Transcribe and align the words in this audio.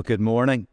Well, 0.00 0.04
good 0.06 0.18
morning. 0.22 0.66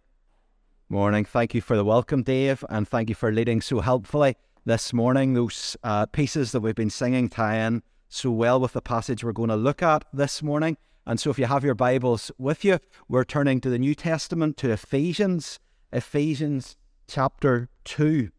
Morning. 0.88 1.26
Thank 1.26 1.54
you 1.54 1.60
for 1.60 1.76
the 1.76 1.84
welcome, 1.84 2.24
Dave, 2.24 2.64
and 2.70 2.88
thank 2.88 3.10
you 3.10 3.16
for 3.16 3.30
leading 3.30 3.60
so 3.60 3.82
helpfully 3.82 4.38
this 4.64 4.94
morning. 4.94 5.34
Those 5.34 5.76
uh, 5.84 6.06
pieces 6.06 6.54
that 6.54 6.62
we've 6.62 6.74
been 6.74 6.90
singing 6.90 7.28
tie 7.28 7.58
in 7.58 7.84
so 8.08 8.32
well 8.32 8.58
with 8.58 8.72
the 8.72 8.82
passage 8.82 9.26
we're 9.26 9.34
going 9.34 9.50
to 9.50 9.58
look 9.58 9.84
at 9.84 10.06
this 10.14 10.42
morning. 10.42 10.78
And 11.06 11.20
so, 11.20 11.30
if 11.30 11.38
you 11.38 11.46
have 11.46 11.66
your 11.66 11.76
Bibles 11.76 12.32
with 12.38 12.64
you, 12.64 12.80
we're 13.10 13.26
turning 13.26 13.60
to 13.60 13.70
the 13.70 13.78
New 13.78 13.96
Testament 13.96 14.56
to 14.60 14.72
Ephesians, 14.72 15.60
Ephesians 15.92 16.78
chapter 17.10 17.68
2. 17.84 18.30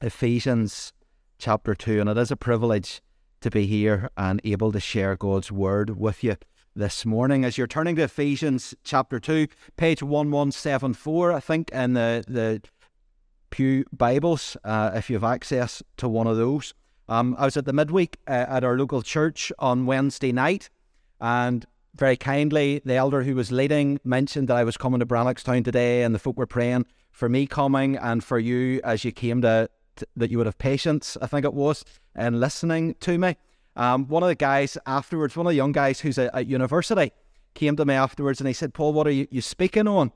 Ephesians 0.00 0.92
chapter 1.38 1.76
2. 1.76 2.00
And 2.00 2.10
it 2.10 2.18
is 2.18 2.32
a 2.32 2.36
privilege 2.36 3.00
to 3.42 3.48
be 3.48 3.64
here 3.64 4.10
and 4.16 4.40
able 4.42 4.72
to 4.72 4.80
share 4.80 5.14
God's 5.14 5.52
word 5.52 6.00
with 6.00 6.24
you 6.24 6.34
this 6.74 7.04
morning. 7.04 7.44
As 7.44 7.58
you're 7.58 7.66
turning 7.66 7.96
to 7.96 8.02
Ephesians 8.02 8.74
chapter 8.84 9.18
2, 9.18 9.48
page 9.76 10.02
1174, 10.02 11.32
I 11.32 11.40
think, 11.40 11.70
in 11.70 11.94
the, 11.94 12.24
the 12.26 12.62
Pew 13.50 13.84
Bibles, 13.92 14.56
uh, 14.64 14.92
if 14.94 15.10
you 15.10 15.16
have 15.16 15.24
access 15.24 15.82
to 15.96 16.08
one 16.08 16.26
of 16.26 16.36
those. 16.36 16.74
Um, 17.08 17.34
I 17.38 17.44
was 17.44 17.56
at 17.56 17.64
the 17.64 17.72
midweek 17.72 18.18
uh, 18.28 18.46
at 18.48 18.64
our 18.64 18.78
local 18.78 19.02
church 19.02 19.52
on 19.58 19.86
Wednesday 19.86 20.32
night, 20.32 20.70
and 21.20 21.66
very 21.96 22.16
kindly, 22.16 22.80
the 22.84 22.94
elder 22.94 23.24
who 23.24 23.34
was 23.34 23.50
leading 23.50 23.98
mentioned 24.04 24.48
that 24.48 24.56
I 24.56 24.64
was 24.64 24.76
coming 24.76 25.00
to 25.00 25.06
Brannockstown 25.06 25.64
today, 25.64 26.04
and 26.04 26.14
the 26.14 26.20
folk 26.20 26.36
were 26.36 26.46
praying 26.46 26.86
for 27.10 27.28
me 27.28 27.46
coming 27.46 27.96
and 27.96 28.22
for 28.22 28.38
you 28.38 28.80
as 28.84 29.04
you 29.04 29.10
came 29.10 29.42
to, 29.42 29.68
to 29.96 30.06
that 30.16 30.30
you 30.30 30.38
would 30.38 30.46
have 30.46 30.58
patience, 30.58 31.16
I 31.20 31.26
think 31.26 31.44
it 31.44 31.52
was, 31.52 31.84
and 32.14 32.38
listening 32.38 32.94
to 33.00 33.18
me. 33.18 33.36
Um, 33.80 34.08
one 34.08 34.22
of 34.22 34.28
the 34.28 34.34
guys 34.34 34.76
afterwards, 34.84 35.34
one 35.38 35.46
of 35.46 35.52
the 35.52 35.56
young 35.56 35.72
guys 35.72 36.00
who's 36.00 36.18
at, 36.18 36.34
at 36.34 36.46
university, 36.46 37.12
came 37.54 37.76
to 37.76 37.86
me 37.86 37.94
afterwards 37.94 38.38
and 38.38 38.46
he 38.46 38.52
said, 38.52 38.74
Paul, 38.74 38.92
what 38.92 39.06
are 39.06 39.10
you, 39.10 39.26
you 39.30 39.40
speaking 39.40 39.88
on? 39.88 40.12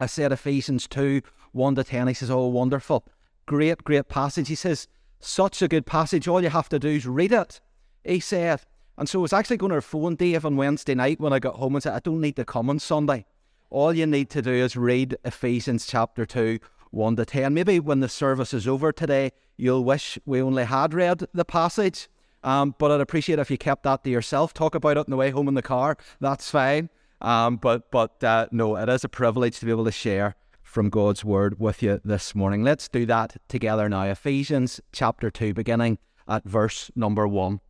I 0.00 0.06
said 0.06 0.32
Ephesians 0.32 0.88
2 0.88 1.22
1 1.52 1.74
to 1.76 1.84
10. 1.84 2.08
He 2.08 2.14
says, 2.14 2.32
Oh, 2.32 2.48
wonderful. 2.48 3.04
Great, 3.46 3.84
great 3.84 4.08
passage. 4.08 4.48
He 4.48 4.56
says, 4.56 4.88
Such 5.20 5.62
a 5.62 5.68
good 5.68 5.86
passage. 5.86 6.26
All 6.26 6.42
you 6.42 6.48
have 6.48 6.68
to 6.70 6.80
do 6.80 6.88
is 6.88 7.06
read 7.06 7.30
it. 7.30 7.60
He 8.02 8.18
said, 8.18 8.62
and 8.98 9.08
so 9.08 9.20
I 9.20 9.22
was 9.22 9.32
actually 9.32 9.58
going 9.58 9.70
to 9.70 9.80
phone 9.80 10.16
Dave 10.16 10.44
on 10.44 10.56
Wednesday 10.56 10.96
night 10.96 11.20
when 11.20 11.32
I 11.32 11.38
got 11.38 11.54
home 11.54 11.76
and 11.76 11.82
said, 11.84 11.94
I 11.94 12.00
don't 12.00 12.20
need 12.20 12.34
to 12.36 12.44
come 12.44 12.68
on 12.68 12.80
Sunday. 12.80 13.24
All 13.70 13.94
you 13.94 14.04
need 14.04 14.30
to 14.30 14.42
do 14.42 14.50
is 14.50 14.76
read 14.76 15.16
Ephesians 15.24 15.86
chapter 15.86 16.26
2, 16.26 16.58
1 16.90 17.16
to 17.16 17.24
10. 17.24 17.54
Maybe 17.54 17.78
when 17.78 18.00
the 18.00 18.08
service 18.08 18.52
is 18.52 18.66
over 18.66 18.90
today, 18.90 19.30
you'll 19.56 19.84
wish 19.84 20.18
we 20.26 20.42
only 20.42 20.64
had 20.64 20.92
read 20.92 21.28
the 21.32 21.44
passage 21.44 22.08
um, 22.42 22.74
but 22.78 22.90
I'd 22.90 23.00
appreciate 23.00 23.38
if 23.38 23.50
you 23.50 23.58
kept 23.58 23.82
that 23.82 24.04
to 24.04 24.10
yourself. 24.10 24.54
Talk 24.54 24.74
about 24.74 24.96
it 24.96 24.98
on 24.98 25.06
the 25.08 25.16
way 25.16 25.30
home 25.30 25.48
in 25.48 25.54
the 25.54 25.62
car. 25.62 25.96
That's 26.20 26.50
fine. 26.50 26.88
Um, 27.20 27.56
but 27.56 27.90
but 27.90 28.22
uh, 28.24 28.46
no, 28.50 28.76
it 28.76 28.88
is 28.88 29.04
a 29.04 29.08
privilege 29.08 29.58
to 29.58 29.66
be 29.66 29.72
able 29.72 29.84
to 29.84 29.92
share 29.92 30.36
from 30.62 30.88
God's 30.88 31.24
word 31.24 31.58
with 31.58 31.82
you 31.82 32.00
this 32.04 32.34
morning. 32.34 32.62
Let's 32.62 32.88
do 32.88 33.04
that 33.06 33.36
together 33.48 33.88
now. 33.88 34.04
Ephesians 34.04 34.80
chapter 34.92 35.30
2, 35.30 35.52
beginning 35.52 35.98
at 36.28 36.44
verse 36.44 36.90
number 36.94 37.26
1. 37.26 37.60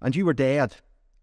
And 0.00 0.14
you 0.14 0.24
were 0.24 0.32
dead 0.32 0.76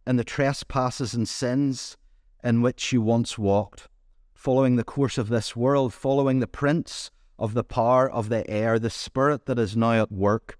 in 0.05 0.17
the 0.17 0.23
trespasses 0.23 1.13
and 1.13 1.27
sins 1.27 1.97
in 2.43 2.61
which 2.61 2.91
you 2.91 3.01
once 3.01 3.37
walked, 3.37 3.87
following 4.33 4.75
the 4.75 4.83
course 4.83 5.17
of 5.17 5.29
this 5.29 5.55
world, 5.55 5.93
following 5.93 6.41
the 6.41 6.47
prince 6.47 7.09
of 7.39 7.53
the 7.53 7.63
power 7.63 8.11
of 8.11 8.29
the 8.29 8.47
air, 8.49 8.77
the 8.77 8.89
spirit 8.89 9.45
that 9.45 9.57
is 9.57 9.75
now 9.75 9.93
at 9.93 10.11
work 10.11 10.59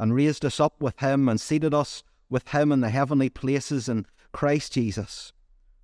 and 0.00 0.14
raised 0.14 0.46
us 0.46 0.58
up 0.58 0.80
with 0.80 0.98
him 1.00 1.28
and 1.28 1.38
seated 1.38 1.74
us 1.74 2.02
with 2.30 2.48
him 2.48 2.72
in 2.72 2.80
the 2.80 2.88
heavenly 2.88 3.28
places 3.28 3.86
in 3.86 4.06
Christ 4.32 4.72
Jesus, 4.72 5.34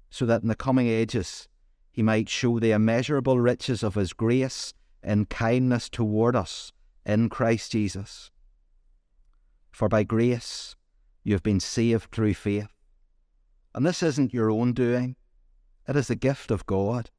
so 0.09 0.25
that 0.25 0.41
in 0.41 0.49
the 0.49 0.55
coming 0.55 0.87
ages 0.89 1.49
he 1.93 2.03
might 2.03 2.31
show 2.31 2.59
the 2.59 2.71
immeasurable 2.71 3.39
riches 3.39 3.83
of 3.83 3.95
his 3.95 4.15
grace 4.15 4.73
and 5.03 5.29
kindness 5.29 5.91
toward 5.91 6.35
us 6.35 6.73
in 7.05 7.29
Christ 7.29 7.73
Jesus. 7.73 8.31
For 9.71 9.87
by 9.87 10.03
grace 10.03 10.77
you 11.23 11.35
have 11.35 11.43
been 11.43 11.61
saved 11.61 12.11
through 12.11 12.35
faith. 12.35 12.73
And 13.75 13.85
this 13.85 14.03
isn't 14.03 14.33
your 14.33 14.51
own 14.51 14.73
doing, 14.73 15.17
it 15.87 15.95
is 15.95 16.09
the 16.09 16.15
gift 16.15 16.51
of 16.51 16.65
God, 16.65 17.11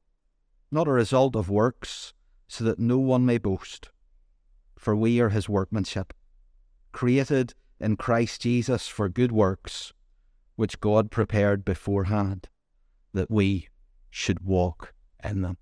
not 0.71 0.87
a 0.87 0.93
result 0.93 1.35
of 1.35 1.47
works, 1.47 2.13
so 2.47 2.63
that 2.63 2.79
no 2.79 2.97
one 2.97 3.23
may 3.23 3.37
boast. 3.37 3.89
For 4.79 4.95
we 4.95 5.19
are 5.19 5.29
his 5.29 5.47
workmanship 5.47 6.11
created 6.97 7.53
in 7.79 7.95
Christ 7.95 8.41
Jesus 8.41 8.87
for 8.87 9.07
good 9.07 9.31
works, 9.31 9.93
which 10.55 10.79
God 10.79 11.11
prepared 11.11 11.63
beforehand 11.63 12.49
that 13.13 13.29
we 13.29 13.67
should 14.09 14.39
walk 14.39 14.95
in 15.23 15.43
them. 15.43 15.57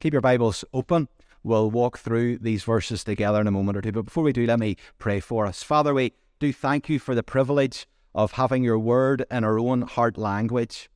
Keep 0.00 0.12
your 0.12 0.20
Bibles 0.20 0.64
open. 0.74 1.06
We'll 1.44 1.70
walk 1.70 1.98
through 1.98 2.38
these 2.38 2.64
verses 2.64 3.04
together 3.04 3.40
in 3.40 3.46
a 3.46 3.52
moment 3.52 3.78
or 3.78 3.80
two. 3.80 3.92
But 3.92 4.06
before 4.06 4.24
we 4.24 4.32
do, 4.32 4.44
let 4.44 4.58
me 4.58 4.74
pray 4.98 5.20
for 5.20 5.46
us. 5.46 5.62
Father, 5.62 5.94
we 5.94 6.14
do 6.40 6.52
thank 6.52 6.88
you 6.88 6.98
for 6.98 7.14
the 7.14 7.22
privilege 7.22 7.86
of 8.12 8.32
having 8.32 8.64
your 8.64 8.80
word 8.80 9.24
in 9.30 9.44
our 9.44 9.60
own 9.60 9.82
heart 9.82 10.18
language. 10.18 10.90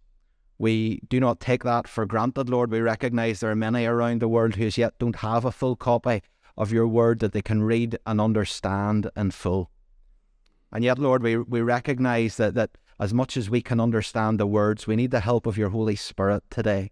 We 0.59 0.99
do 1.09 1.21
not 1.21 1.39
take 1.39 1.63
that 1.63 1.87
for 1.87 2.07
granted, 2.07 2.51
Lord. 2.51 2.73
We 2.73 2.81
recognize 2.81 3.39
there 3.39 3.53
are 3.53 3.55
many 3.55 3.87
around 3.87 4.21
the 4.21 4.27
world 4.27 4.57
who 4.57 4.67
as 4.67 4.77
yet 4.77 4.99
don't 4.99 5.15
have 5.15 5.45
a 5.45 5.53
full 5.53 5.77
copy 5.77 6.23
of 6.57 6.73
your 6.73 6.89
word 6.89 7.21
that 7.21 7.31
they 7.31 7.43
can 7.43 7.63
read 7.63 8.01
and 8.05 8.21
understand 8.21 9.09
in 9.17 9.31
full. 9.31 9.71
And 10.73 10.85
yet, 10.85 10.99
Lord, 10.99 11.23
we, 11.23 11.37
we 11.37 11.61
recognize 11.61 12.37
that, 12.37 12.55
that 12.55 12.71
as 12.99 13.15
much 13.15 13.37
as 13.37 13.51
we 13.51 13.63
can 13.63 13.81
understand 13.81 14.41
the 14.41 14.47
words, 14.47 14.87
we 14.87 14.97
need 14.97 15.11
the 15.11 15.21
help 15.21 15.47
of 15.47 15.59
your 15.59 15.71
Holy 15.71 15.97
Spirit 15.97 16.43
today 16.51 16.91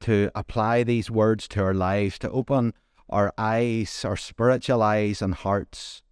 to 0.00 0.30
apply 0.34 0.82
these 0.82 1.10
words 1.10 1.46
to 1.48 1.62
our 1.62 1.74
lives, 1.74 2.18
to 2.18 2.30
open 2.30 2.72
our 3.08 3.32
eyes, 3.36 4.04
our 4.04 4.16
spiritual 4.16 4.82
eyes 4.82 5.20
and 5.20 5.34
hearts 5.34 6.02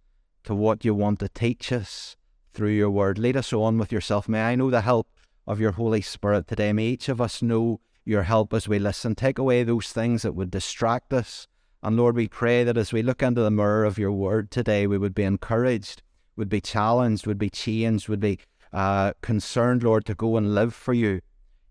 to 0.43 0.53
what 0.53 0.85
you 0.85 0.93
want 0.93 1.19
to 1.19 1.29
teach 1.29 1.71
us 1.71 2.15
through 2.53 2.71
your 2.71 2.89
word. 2.89 3.17
Lead 3.17 3.37
us 3.37 3.53
on 3.53 3.77
with 3.77 3.91
yourself. 3.91 4.27
May 4.27 4.41
I 4.41 4.55
know 4.55 4.69
the 4.69 4.81
help 4.81 5.07
of 5.47 5.59
your 5.59 5.71
Holy 5.71 6.01
Spirit 6.01 6.47
today. 6.47 6.73
May 6.73 6.87
each 6.87 7.09
of 7.09 7.21
us 7.21 7.41
know 7.41 7.79
your 8.05 8.23
help 8.23 8.53
as 8.53 8.67
we 8.67 8.79
listen. 8.79 9.15
Take 9.15 9.37
away 9.37 9.63
those 9.63 9.89
things 9.91 10.23
that 10.23 10.35
would 10.35 10.51
distract 10.51 11.13
us. 11.13 11.47
And 11.81 11.95
Lord, 11.95 12.15
we 12.15 12.27
pray 12.27 12.63
that 12.63 12.77
as 12.77 12.91
we 12.91 13.01
look 13.01 13.23
into 13.23 13.41
the 13.41 13.51
mirror 13.51 13.85
of 13.85 13.97
your 13.97 14.11
word 14.11 14.51
today, 14.51 14.87
we 14.87 14.97
would 14.97 15.15
be 15.15 15.23
encouraged 15.23 16.01
would 16.39 16.49
be 16.49 16.61
challenged, 16.61 17.27
would 17.27 17.37
be 17.37 17.49
changed, 17.49 18.09
would 18.09 18.19
be 18.19 18.39
uh, 18.73 19.13
concerned, 19.21 19.83
Lord, 19.83 20.05
to 20.05 20.15
go 20.15 20.37
and 20.37 20.55
live 20.55 20.73
for 20.73 20.93
you 20.93 21.21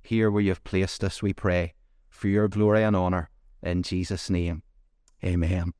here 0.02 0.30
where 0.30 0.42
you've 0.42 0.62
placed 0.62 1.02
us, 1.02 1.22
we 1.22 1.32
pray, 1.32 1.74
for 2.08 2.28
your 2.28 2.46
glory 2.48 2.84
and 2.84 2.94
honour. 2.94 3.30
In 3.62 3.82
Jesus' 3.82 4.30
name, 4.30 4.62
amen. 5.24 5.72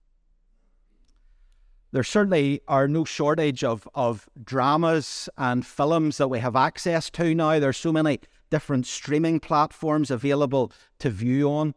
There 1.93 2.03
certainly 2.03 2.61
are 2.67 2.89
no 2.89 3.05
shortage 3.05 3.63
of, 3.63 3.89
of 3.95 4.29
dramas 4.43 5.29
and 5.39 5.65
films 5.65 6.19
that 6.19 6.29
we 6.29 6.39
have 6.41 6.57
access 6.57 7.09
to 7.11 7.35
now. 7.35 7.59
There's 7.59 7.77
so 7.77 7.93
many 7.93 8.21
different 8.51 8.87
streaming 8.87 9.41
platforms 9.41 10.11
available 10.11 10.73
to 10.99 11.11
view 11.11 11.51
on. 11.51 11.75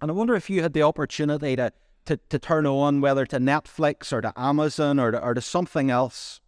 And 0.00 0.10
I 0.10 0.14
wonder 0.14 0.34
if 0.34 0.50
you 0.50 0.62
had 0.62 0.72
the 0.72 0.82
opportunity 0.82 1.56
to 1.56 1.72
to, 2.06 2.16
to 2.28 2.38
turn 2.38 2.66
on, 2.66 3.00
whether 3.00 3.26
to 3.26 3.38
Netflix 3.38 4.12
or 4.12 4.20
to 4.20 4.32
Amazon 4.36 4.98
or 4.98 5.10
to, 5.12 5.22
or 5.22 5.34
to 5.34 5.40
something 5.40 5.90
else, 5.90 6.40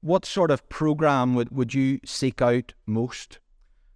what 0.00 0.24
sort 0.24 0.50
of 0.50 0.68
program 0.68 1.34
would, 1.34 1.50
would 1.50 1.74
you 1.74 2.00
seek 2.04 2.40
out 2.40 2.74
most? 2.86 3.38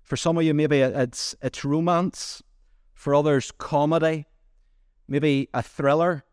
For 0.03 0.17
some 0.17 0.37
of 0.37 0.45
you, 0.45 0.53
maybe 0.53 0.81
it's 0.81 1.35
it's 1.43 1.65
romance. 1.65 2.43
For 2.93 3.15
others, 3.15 3.53
comedy. 3.57 4.27
Maybe 5.09 5.49
a 5.53 5.63
thriller. 5.63 6.25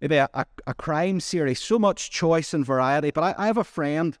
Maybe 0.00 0.16
a, 0.16 0.28
a, 0.34 0.46
a 0.66 0.74
crime 0.74 1.20
series. 1.20 1.60
So 1.60 1.78
much 1.78 2.10
choice 2.10 2.52
and 2.52 2.64
variety. 2.64 3.10
But 3.10 3.24
I, 3.24 3.44
I 3.44 3.46
have 3.46 3.56
a 3.58 3.64
friend, 3.64 4.18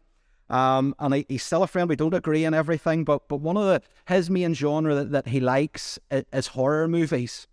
um, 0.48 0.94
and 0.98 1.14
he, 1.14 1.26
he's 1.28 1.42
still 1.42 1.62
a 1.62 1.66
friend. 1.66 1.88
We 1.88 1.96
don't 1.96 2.14
agree 2.14 2.46
on 2.46 2.54
everything, 2.54 3.04
but 3.04 3.28
but 3.28 3.40
one 3.40 3.56
of 3.56 3.64
the 3.64 3.82
his 4.06 4.30
main 4.30 4.54
genre 4.54 4.94
that, 4.94 5.10
that 5.10 5.28
he 5.28 5.40
likes 5.40 5.98
is 6.10 6.48
horror 6.48 6.88
movies. 6.88 7.46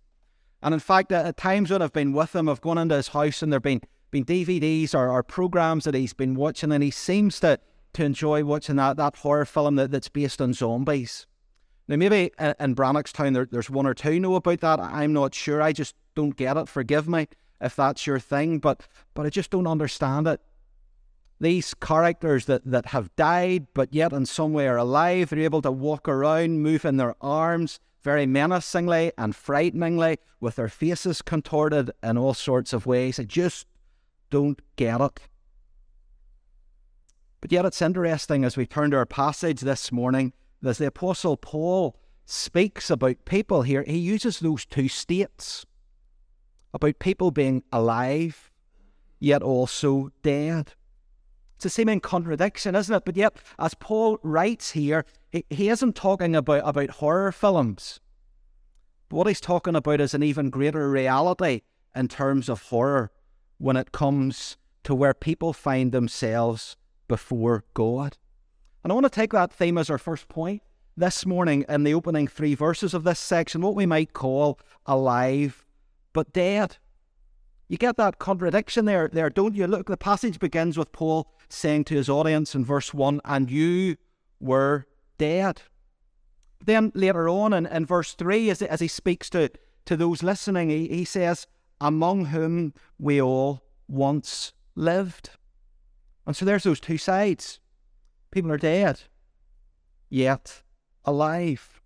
And 0.62 0.72
in 0.72 0.80
fact, 0.80 1.10
at, 1.12 1.36
times 1.36 1.70
when 1.70 1.82
I've 1.82 1.92
been 1.92 2.12
with 2.12 2.34
him, 2.34 2.48
I've 2.48 2.60
gone 2.60 2.78
into 2.78 2.94
his 2.94 3.08
house 3.08 3.42
and 3.42 3.52
there've 3.52 3.62
been 3.62 3.82
been 4.10 4.24
DVDs 4.24 4.94
or, 4.94 5.08
or 5.08 5.22
programs 5.22 5.84
that 5.84 5.94
he's 5.94 6.12
been 6.12 6.34
watching, 6.34 6.70
and 6.70 6.82
he 6.82 6.90
seems 6.90 7.40
to 7.40 7.58
to 7.94 8.04
enjoy 8.04 8.44
watching 8.44 8.76
that 8.76 8.96
that 8.96 9.16
horror 9.16 9.44
film 9.44 9.76
that, 9.76 9.90
that's 9.90 10.08
based 10.08 10.40
on 10.40 10.52
zombies. 10.52 11.26
Now, 11.88 11.96
maybe 11.96 12.30
in 12.38 12.76
Brannockstown 12.76 13.34
there, 13.34 13.48
there's 13.50 13.68
one 13.68 13.86
or 13.86 13.94
two 13.94 14.20
know 14.20 14.36
about 14.36 14.60
that. 14.60 14.78
I'm 14.78 15.12
not 15.12 15.34
sure. 15.34 15.60
I 15.60 15.72
just 15.72 15.96
don't 16.14 16.36
get 16.36 16.56
it. 16.56 16.68
Forgive 16.68 17.08
me 17.08 17.26
if 17.60 17.74
that's 17.74 18.06
your 18.06 18.20
thing, 18.20 18.58
but 18.58 18.86
but 19.14 19.26
I 19.26 19.30
just 19.30 19.50
don't 19.50 19.66
understand 19.66 20.28
it. 20.28 20.40
These 21.40 21.74
characters 21.74 22.44
that, 22.46 22.64
that 22.64 22.86
have 22.86 23.14
died, 23.16 23.66
but 23.74 23.92
yet 23.92 24.12
in 24.12 24.26
some 24.26 24.52
way 24.52 24.68
are 24.68 24.76
alive, 24.76 25.30
they're 25.30 25.40
able 25.40 25.62
to 25.62 25.72
walk 25.72 26.08
around, 26.08 26.60
move 26.60 26.84
in 26.84 26.98
their 26.98 27.16
arms 27.20 27.80
very 28.02 28.26
menacingly 28.26 29.12
and 29.16 29.34
frighteningly, 29.34 30.18
with 30.40 30.56
their 30.56 30.68
faces 30.68 31.22
contorted 31.22 31.90
in 32.02 32.18
all 32.18 32.34
sorts 32.34 32.72
of 32.72 32.86
ways. 32.86 33.18
I 33.18 33.24
just 33.24 33.66
don't 34.30 34.60
get 34.76 35.00
it. 35.00 35.20
But 37.40 37.52
yet 37.52 37.64
it's 37.64 37.82
interesting 37.82 38.44
as 38.44 38.56
we 38.56 38.66
turn 38.66 38.90
to 38.92 38.96
our 38.96 39.06
passage 39.06 39.60
this 39.60 39.92
morning, 39.92 40.32
as 40.64 40.78
the 40.78 40.86
Apostle 40.86 41.36
Paul 41.36 41.96
speaks 42.24 42.88
about 42.90 43.24
people 43.24 43.62
here, 43.62 43.82
he 43.82 43.98
uses 43.98 44.40
those 44.40 44.64
two 44.64 44.88
states 44.88 45.66
about 46.72 46.98
people 46.98 47.30
being 47.30 47.62
alive, 47.72 48.50
yet 49.18 49.42
also 49.42 50.10
dead. 50.22 50.72
It's 51.62 51.74
a 51.74 51.76
seeming 51.76 52.00
contradiction, 52.00 52.74
isn't 52.74 52.92
it? 52.92 53.04
But 53.04 53.16
yet, 53.16 53.36
as 53.56 53.74
Paul 53.74 54.18
writes 54.24 54.72
here, 54.72 55.04
he, 55.30 55.44
he 55.48 55.68
isn't 55.68 55.94
talking 55.94 56.34
about, 56.34 56.68
about 56.68 56.90
horror 56.90 57.30
films. 57.30 58.00
But 59.08 59.18
what 59.18 59.26
he's 59.28 59.40
talking 59.40 59.76
about 59.76 60.00
is 60.00 60.12
an 60.12 60.24
even 60.24 60.50
greater 60.50 60.90
reality 60.90 61.60
in 61.94 62.08
terms 62.08 62.48
of 62.48 62.62
horror 62.62 63.12
when 63.58 63.76
it 63.76 63.92
comes 63.92 64.56
to 64.82 64.92
where 64.92 65.14
people 65.14 65.52
find 65.52 65.92
themselves 65.92 66.76
before 67.06 67.62
God. 67.74 68.16
And 68.82 68.90
I 68.90 68.94
want 68.94 69.06
to 69.06 69.10
take 69.10 69.30
that 69.30 69.52
theme 69.52 69.78
as 69.78 69.88
our 69.88 69.98
first 69.98 70.26
point 70.26 70.62
this 70.96 71.24
morning 71.24 71.64
in 71.68 71.84
the 71.84 71.94
opening 71.94 72.26
three 72.26 72.56
verses 72.56 72.92
of 72.92 73.04
this 73.04 73.20
section, 73.20 73.60
what 73.60 73.76
we 73.76 73.86
might 73.86 74.14
call 74.14 74.58
alive 74.84 75.64
but 76.12 76.32
dead. 76.32 76.78
You 77.68 77.78
get 77.78 77.96
that 77.96 78.18
contradiction 78.18 78.84
there, 78.84 79.08
there, 79.08 79.30
don't 79.30 79.54
you? 79.54 79.66
Look, 79.66 79.86
the 79.86 79.96
passage 79.96 80.38
begins 80.38 80.76
with 80.76 80.92
Paul 80.92 81.32
saying 81.48 81.84
to 81.84 81.94
his 81.94 82.08
audience 82.08 82.54
in 82.54 82.64
verse 82.64 82.92
1, 82.92 83.20
and 83.24 83.50
you 83.50 83.96
were 84.40 84.86
dead. 85.18 85.62
Then 86.64 86.92
later 86.94 87.28
on 87.28 87.52
in, 87.52 87.66
in 87.66 87.86
verse 87.86 88.14
3, 88.14 88.50
as, 88.50 88.62
as 88.62 88.80
he 88.80 88.88
speaks 88.88 89.30
to, 89.30 89.50
to 89.86 89.96
those 89.96 90.22
listening, 90.22 90.70
he, 90.70 90.88
he 90.88 91.04
says, 91.04 91.46
among 91.80 92.26
whom 92.26 92.74
we 92.98 93.20
all 93.20 93.62
once 93.88 94.52
lived. 94.74 95.30
And 96.26 96.36
so 96.36 96.44
there's 96.44 96.62
those 96.62 96.80
two 96.80 96.98
sides. 96.98 97.58
People 98.30 98.52
are 98.52 98.58
dead, 98.58 99.00
yet 100.08 100.62
alive. 101.04 101.80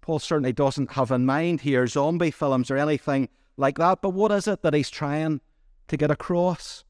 Paul 0.00 0.18
certainly 0.18 0.52
doesn't 0.52 0.92
have 0.92 1.10
in 1.10 1.26
mind 1.26 1.62
here 1.62 1.86
zombie 1.86 2.30
films 2.30 2.70
or 2.70 2.76
anything 2.76 3.28
like 3.60 3.78
that, 3.78 4.02
but 4.02 4.10
what 4.10 4.32
is 4.32 4.48
it 4.48 4.62
that 4.62 4.74
he's 4.74 4.90
trying 4.90 5.40
to 5.88 5.96
get 5.96 6.10
across? 6.10 6.84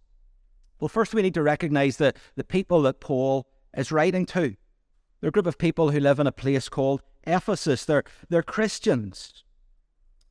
Well, 0.78 0.88
first 0.88 1.12
we 1.12 1.22
need 1.22 1.34
to 1.34 1.42
recognize 1.42 1.98
that 1.98 2.16
the 2.36 2.44
people 2.44 2.82
that 2.82 3.00
Paul 3.00 3.46
is 3.76 3.92
writing 3.92 4.24
to. 4.26 4.56
They're 5.20 5.28
a 5.28 5.32
group 5.32 5.46
of 5.46 5.58
people 5.58 5.90
who 5.90 6.00
live 6.00 6.18
in 6.18 6.26
a 6.26 6.32
place 6.32 6.68
called 6.68 7.02
Ephesus. 7.24 7.84
They're, 7.84 8.04
they're 8.30 8.42
Christians, 8.42 9.44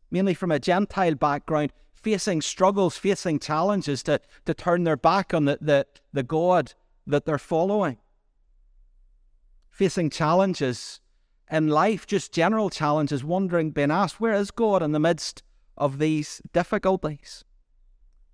mainly 0.09 0.33
from 0.33 0.51
a 0.51 0.59
Gentile 0.59 1.15
background, 1.15 1.71
facing 1.93 2.41
struggles, 2.41 2.97
facing 2.97 3.39
challenges 3.39 4.01
to, 4.03 4.19
to 4.45 4.53
turn 4.53 4.85
their 4.85 4.97
back 4.97 5.33
on 5.33 5.45
the, 5.45 5.59
the, 5.61 5.85
the 6.13 6.23
God 6.23 6.73
that 7.05 7.25
they're 7.25 7.37
following. 7.37 7.97
Facing 9.69 10.09
challenges 10.09 10.99
in 11.51 11.67
life, 11.67 12.07
just 12.07 12.33
general 12.33 12.69
challenges, 12.69 13.23
wondering, 13.23 13.71
being 13.71 13.91
asked, 13.91 14.19
where 14.19 14.33
is 14.33 14.51
God 14.51 14.81
in 14.81 14.91
the 14.91 14.99
midst 14.99 15.43
of 15.79 15.99
these 15.99 16.41
difficulties? 16.53 17.43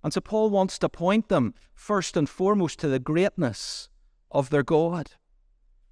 And 0.02 0.12
so 0.12 0.20
Paul 0.20 0.50
wants 0.50 0.78
to 0.78 0.88
point 0.88 1.28
them 1.28 1.54
first 1.74 2.16
and 2.16 2.28
foremost 2.28 2.78
to 2.80 2.88
the 2.88 2.98
greatness 2.98 3.88
of 4.30 4.50
their 4.50 4.62
God, 4.62 5.12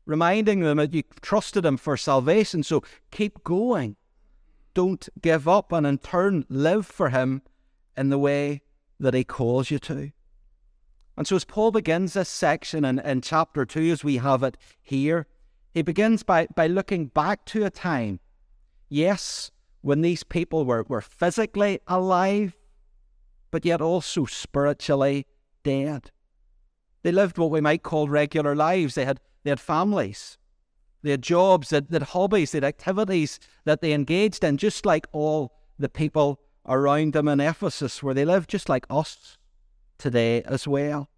reminding 0.07 0.61
them 0.61 0.77
that 0.77 0.95
you 0.95 1.03
trusted 1.21 1.65
Him 1.65 1.77
for 1.77 1.97
salvation, 1.97 2.63
so 2.63 2.83
keep 3.11 3.43
going. 3.45 3.97
Don't 4.75 5.09
give 5.21 5.49
up, 5.49 5.73
and 5.73 5.87
in 5.87 5.99
turn, 5.99 6.45
live 6.49 6.87
for 6.87 7.11
Him 7.11 7.43
in 7.97 8.11
the 8.11 8.19
way 8.19 8.63
that 8.99 9.15
he 9.15 9.25
calls 9.25 9.71
you 9.71 9.79
to. 9.79 10.11
And 11.17 11.27
so, 11.27 11.37
as 11.37 11.45
Paul 11.45 11.71
begins 11.71 12.15
this 12.15 12.29
section 12.29 12.85
in, 12.85 12.99
in 12.99 13.21
chapter 13.21 13.65
2, 13.65 13.93
as 13.93 14.05
we 14.05 14.17
have 14.17 14.43
it 14.43 14.57
here, 14.83 15.27
he 15.73 15.83
begins 15.83 16.23
by, 16.23 16.47
by 16.55 16.67
looking 16.67 17.07
back 17.07 17.45
to 17.47 17.65
a 17.65 17.71
time, 17.71 18.21
yes, 18.89 19.51
when 19.85 20.01
these 20.01 20.25
people 20.25 20.65
were, 20.65 20.83
were 20.89 21.03
physically 21.03 21.79
alive, 21.87 22.57
but 23.51 23.67
yet 23.67 23.83
also 23.83 24.25
spiritually 24.25 25.27
dead. 25.63 26.11
They 27.03 27.13
lived 27.13 27.37
what 27.37 27.51
we 27.51 27.61
might 27.61 27.83
call 27.83 28.09
regular 28.09 28.57
lives. 28.57 28.95
They 28.95 29.05
had, 29.05 29.21
they 29.43 29.51
had 29.51 29.61
families, 29.61 30.39
they 31.03 31.11
had 31.11 31.21
jobs, 31.21 31.69
they 31.69 31.77
had, 31.77 31.89
they 31.89 31.97
had 31.97 32.09
hobbies, 32.09 32.53
they 32.53 32.57
had 32.57 32.65
activities 32.65 33.39
that 33.67 33.83
they 33.83 33.93
engaged 33.93 34.43
in, 34.43 34.57
just 34.57 34.87
like 34.87 35.07
all 35.13 35.53
the 35.79 35.91
people 35.91 36.41
around 36.65 37.13
them 37.13 37.29
in 37.29 37.41
Ephesus, 37.41 38.03
where 38.03 38.15
they 38.15 38.25
lived 38.25 38.49
just 38.49 38.71
like 38.71 38.87
us 38.89 39.37
today 39.99 40.41
as 40.45 40.67
well. 40.67 41.11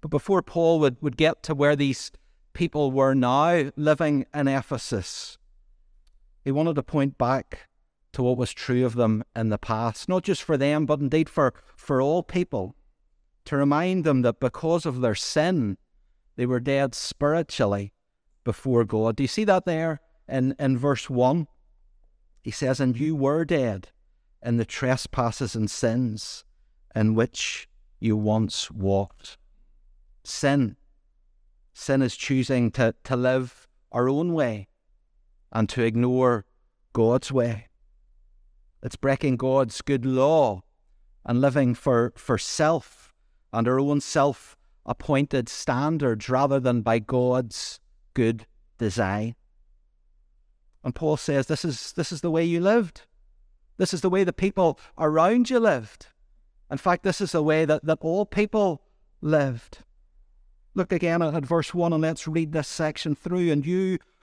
But 0.00 0.10
before 0.10 0.42
Paul 0.42 0.80
would, 0.80 0.96
would 1.00 1.16
get 1.16 1.44
to 1.44 1.54
where 1.54 1.76
these 1.76 2.10
people 2.52 2.90
were 2.90 3.14
now 3.14 3.70
living 3.76 4.26
in 4.34 4.48
Ephesus, 4.48 5.38
he 6.48 6.52
wanted 6.52 6.76
to 6.76 6.82
point 6.82 7.18
back 7.18 7.68
to 8.10 8.22
what 8.22 8.38
was 8.38 8.54
true 8.54 8.86
of 8.86 8.94
them 8.94 9.22
in 9.36 9.50
the 9.50 9.58
past, 9.58 10.08
not 10.08 10.22
just 10.22 10.42
for 10.42 10.56
them, 10.56 10.86
but 10.86 10.98
indeed 10.98 11.28
for, 11.28 11.52
for 11.76 12.00
all 12.00 12.22
people, 12.22 12.74
to 13.44 13.54
remind 13.54 14.02
them 14.02 14.22
that 14.22 14.40
because 14.40 14.86
of 14.86 15.02
their 15.02 15.14
sin, 15.14 15.76
they 16.36 16.46
were 16.46 16.58
dead 16.58 16.94
spiritually 16.94 17.92
before 18.44 18.86
God. 18.86 19.16
Do 19.16 19.24
you 19.24 19.28
see 19.28 19.44
that 19.44 19.66
there 19.66 20.00
in, 20.26 20.54
in 20.58 20.78
verse 20.78 21.10
1? 21.10 21.48
He 22.42 22.50
says, 22.50 22.80
And 22.80 22.98
you 22.98 23.14
were 23.14 23.44
dead 23.44 23.88
in 24.42 24.56
the 24.56 24.64
trespasses 24.64 25.54
and 25.54 25.70
sins 25.70 26.44
in 26.94 27.14
which 27.14 27.68
you 28.00 28.16
once 28.16 28.70
walked. 28.70 29.36
Sin. 30.24 30.76
Sin 31.74 32.00
is 32.00 32.16
choosing 32.16 32.70
to, 32.70 32.94
to 33.04 33.16
live 33.16 33.68
our 33.92 34.08
own 34.08 34.32
way 34.32 34.68
and 35.52 35.68
to 35.70 35.82
ignore 35.82 36.44
God's 36.92 37.32
way. 37.32 37.66
It's 38.82 38.96
breaking 38.96 39.36
God's 39.36 39.80
good 39.82 40.04
law 40.04 40.62
and 41.24 41.40
living 41.40 41.74
for, 41.74 42.12
for 42.16 42.38
self 42.38 43.12
and 43.52 43.66
our 43.66 43.80
own 43.80 44.00
self 44.00 44.56
appointed 44.86 45.48
standards 45.48 46.28
rather 46.28 46.60
than 46.60 46.82
by 46.82 46.98
God's 46.98 47.80
good 48.14 48.46
design. 48.78 49.34
And 50.84 50.94
Paul 50.94 51.16
says 51.16 51.46
this 51.46 51.64
is, 51.64 51.92
this 51.92 52.12
is 52.12 52.20
the 52.20 52.30
way 52.30 52.44
you 52.44 52.60
lived. 52.60 53.02
This 53.76 53.92
is 53.92 54.00
the 54.00 54.10
way 54.10 54.24
the 54.24 54.32
people 54.32 54.78
around 54.96 55.50
you 55.50 55.60
lived. 55.60 56.06
In 56.70 56.78
fact, 56.78 57.02
this 57.02 57.20
is 57.20 57.32
the 57.32 57.42
way 57.42 57.64
that, 57.64 57.84
that 57.84 57.98
all 58.00 58.26
people 58.26 58.82
lived. 59.20 59.78
Look 60.74 60.92
again 60.92 61.22
at 61.22 61.44
verse 61.44 61.74
1 61.74 61.92
and 61.92 62.02
let's 62.02 62.28
read 62.28 62.52
this 62.52 62.68
section 62.68 63.14
through. 63.14 63.50
And 63.50 63.66
you 63.66 63.98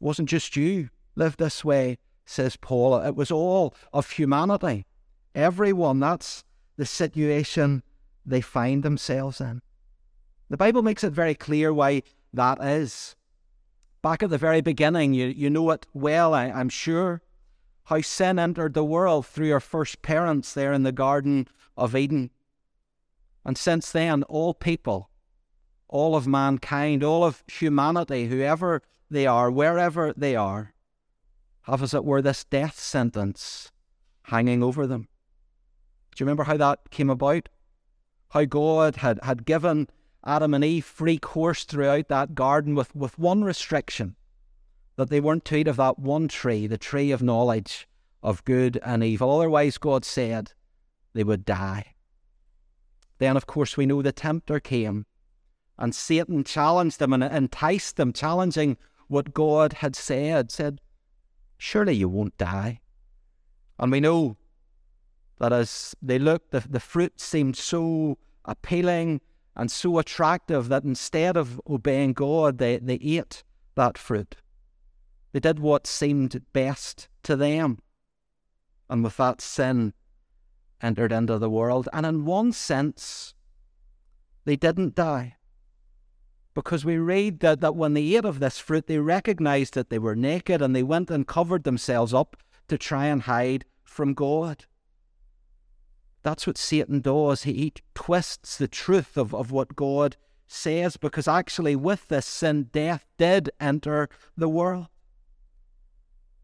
Wasn't 0.00 0.28
just 0.28 0.56
you 0.56 0.90
lived 1.16 1.38
this 1.38 1.64
way, 1.64 1.98
says 2.24 2.56
Paul. 2.56 2.96
It 3.00 3.16
was 3.16 3.30
all 3.30 3.74
of 3.92 4.12
humanity. 4.12 4.86
Everyone, 5.34 6.00
that's 6.00 6.44
the 6.76 6.86
situation 6.86 7.82
they 8.24 8.40
find 8.40 8.82
themselves 8.82 9.40
in. 9.40 9.62
The 10.50 10.56
Bible 10.56 10.82
makes 10.82 11.04
it 11.04 11.12
very 11.12 11.34
clear 11.34 11.72
why 11.72 12.02
that 12.32 12.62
is 12.62 13.16
back 14.02 14.22
at 14.22 14.30
the 14.30 14.38
very 14.38 14.60
beginning, 14.60 15.14
you, 15.14 15.26
you 15.26 15.50
know 15.50 15.70
it 15.70 15.86
well, 15.92 16.34
I, 16.34 16.46
I'm 16.46 16.68
sure, 16.68 17.22
how 17.84 18.00
sin 18.00 18.38
entered 18.38 18.74
the 18.74 18.84
world 18.84 19.26
through 19.26 19.52
our 19.52 19.60
first 19.60 20.02
parents 20.02 20.54
there 20.54 20.72
in 20.72 20.82
the 20.82 20.92
Garden 20.92 21.48
of 21.76 21.96
Eden. 21.96 22.30
And 23.44 23.56
since 23.56 23.90
then, 23.90 24.22
all 24.24 24.54
people, 24.54 25.10
all 25.88 26.14
of 26.14 26.26
mankind, 26.26 27.02
all 27.02 27.24
of 27.24 27.42
humanity, 27.46 28.28
whoever 28.28 28.82
they 29.10 29.26
are, 29.26 29.50
wherever 29.50 30.12
they 30.16 30.36
are, 30.36 30.74
have 31.62 31.82
as 31.82 31.94
it 31.94 32.04
were 32.04 32.22
this 32.22 32.44
death 32.44 32.78
sentence 32.78 33.70
hanging 34.22 34.62
over 34.62 34.86
them. 34.86 35.08
Do 36.14 36.22
you 36.22 36.26
remember 36.26 36.44
how 36.44 36.56
that 36.56 36.90
came 36.90 37.10
about? 37.10 37.48
How 38.30 38.44
God 38.44 38.96
had, 38.96 39.20
had 39.22 39.46
given 39.46 39.88
Adam 40.24 40.52
and 40.52 40.64
Eve 40.64 40.84
free 40.84 41.18
course 41.18 41.64
throughout 41.64 42.08
that 42.08 42.34
garden 42.34 42.74
with, 42.74 42.94
with 42.94 43.18
one 43.18 43.44
restriction 43.44 44.16
that 44.96 45.10
they 45.10 45.20
weren't 45.20 45.44
to 45.46 45.56
eat 45.56 45.68
of 45.68 45.76
that 45.76 45.98
one 45.98 46.28
tree, 46.28 46.66
the 46.66 46.76
tree 46.76 47.12
of 47.12 47.22
knowledge 47.22 47.88
of 48.22 48.44
good 48.44 48.80
and 48.84 49.04
evil. 49.04 49.30
Otherwise, 49.30 49.78
God 49.78 50.04
said 50.04 50.52
they 51.14 51.24
would 51.24 51.44
die. 51.44 51.94
Then, 53.18 53.36
of 53.36 53.46
course, 53.46 53.76
we 53.76 53.86
know 53.86 54.02
the 54.02 54.12
tempter 54.12 54.60
came 54.60 55.06
and 55.78 55.94
Satan 55.94 56.42
challenged 56.44 56.98
them 56.98 57.12
and 57.12 57.22
enticed 57.22 57.96
them, 57.96 58.12
challenging 58.12 58.76
what 59.08 59.34
God 59.34 59.74
had 59.74 59.96
said, 59.96 60.50
said, 60.50 60.80
Surely 61.56 61.94
you 61.94 62.08
won't 62.08 62.36
die. 62.38 62.80
And 63.78 63.90
we 63.90 64.00
know 64.00 64.36
that 65.38 65.52
as 65.52 65.96
they 66.00 66.18
looked, 66.18 66.52
the, 66.52 66.60
the 66.68 66.80
fruit 66.80 67.20
seemed 67.20 67.56
so 67.56 68.18
appealing 68.44 69.20
and 69.56 69.70
so 69.70 69.98
attractive 69.98 70.68
that 70.68 70.84
instead 70.84 71.36
of 71.36 71.60
obeying 71.68 72.12
God, 72.12 72.58
they, 72.58 72.78
they 72.78 72.94
ate 73.02 73.42
that 73.74 73.98
fruit. 73.98 74.36
They 75.32 75.40
did 75.40 75.58
what 75.58 75.86
seemed 75.86 76.40
best 76.52 77.08
to 77.24 77.34
them. 77.34 77.78
And 78.88 79.02
with 79.02 79.16
that, 79.16 79.40
sin 79.40 79.94
entered 80.80 81.12
into 81.12 81.38
the 81.38 81.50
world. 81.50 81.88
And 81.92 82.06
in 82.06 82.24
one 82.24 82.52
sense, 82.52 83.34
they 84.44 84.56
didn't 84.56 84.94
die 84.94 85.37
because 86.58 86.84
we 86.84 86.96
read 86.96 87.38
that, 87.38 87.60
that 87.60 87.76
when 87.76 87.94
they 87.94 88.16
ate 88.16 88.24
of 88.24 88.40
this 88.40 88.58
fruit, 88.58 88.88
they 88.88 88.98
recognized 88.98 89.74
that 89.74 89.90
they 89.90 89.98
were 90.00 90.16
naked 90.16 90.60
and 90.60 90.74
they 90.74 90.82
went 90.82 91.08
and 91.08 91.24
covered 91.24 91.62
themselves 91.62 92.12
up 92.12 92.36
to 92.66 92.76
try 92.76 93.06
and 93.06 93.22
hide 93.22 93.64
from 93.84 94.12
God. 94.12 94.64
That's 96.24 96.48
what 96.48 96.58
Satan 96.58 97.00
does. 97.00 97.44
He, 97.44 97.52
he 97.52 97.72
twists 97.94 98.58
the 98.58 98.66
truth 98.66 99.16
of, 99.16 99.32
of 99.32 99.52
what 99.52 99.76
God 99.76 100.16
says 100.48 100.96
because 100.96 101.28
actually, 101.28 101.76
with 101.76 102.08
this 102.08 102.26
sin, 102.26 102.70
death 102.72 103.06
did 103.18 103.50
enter 103.60 104.08
the 104.36 104.48
world. 104.48 104.88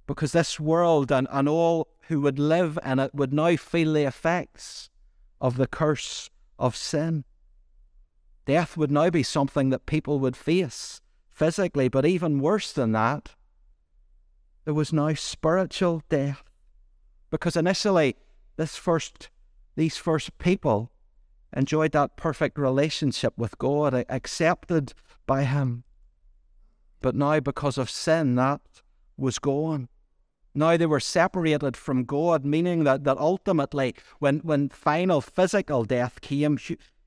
Because 0.06 0.30
this 0.30 0.60
world 0.60 1.10
and, 1.10 1.26
and 1.32 1.48
all 1.48 1.88
who 2.02 2.20
would 2.20 2.38
live 2.38 2.78
in 2.84 3.00
it 3.00 3.12
would 3.16 3.32
now 3.32 3.56
feel 3.56 3.94
the 3.94 4.04
effects 4.04 4.90
of 5.40 5.56
the 5.56 5.66
curse 5.66 6.30
of 6.56 6.76
sin. 6.76 7.24
Death 8.46 8.76
would 8.76 8.90
now 8.90 9.10
be 9.10 9.22
something 9.22 9.70
that 9.70 9.86
people 9.86 10.18
would 10.20 10.36
face 10.36 11.00
physically, 11.30 11.88
but 11.88 12.06
even 12.06 12.40
worse 12.40 12.72
than 12.72 12.92
that, 12.92 13.34
there 14.64 14.74
was 14.74 14.92
now 14.92 15.14
spiritual 15.14 16.02
death. 16.08 16.42
Because 17.30 17.56
initially, 17.56 18.16
this 18.56 18.76
first, 18.76 19.30
these 19.76 19.96
first 19.96 20.38
people 20.38 20.92
enjoyed 21.56 21.92
that 21.92 22.16
perfect 22.16 22.58
relationship 22.58 23.34
with 23.36 23.58
God, 23.58 24.04
accepted 24.08 24.92
by 25.26 25.44
Him. 25.44 25.84
But 27.00 27.14
now, 27.14 27.40
because 27.40 27.78
of 27.78 27.90
sin, 27.90 28.34
that 28.36 28.60
was 29.16 29.38
gone. 29.38 29.88
Now 30.54 30.76
they 30.76 30.86
were 30.86 31.00
separated 31.00 31.76
from 31.76 32.04
God, 32.04 32.44
meaning 32.44 32.84
that, 32.84 33.04
that 33.04 33.18
ultimately, 33.18 33.94
when, 34.20 34.38
when 34.38 34.68
final 34.68 35.20
physical 35.20 35.84
death 35.84 36.20
came, 36.20 36.56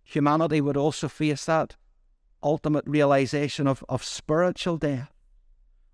humanity 0.08 0.62
would 0.62 0.78
also 0.78 1.10
face 1.10 1.46
that 1.46 1.76
ultimate 2.42 2.86
realization 2.88 3.68
of, 3.68 3.84
of 3.90 4.04
spiritual 4.04 4.78
death, 4.78 5.12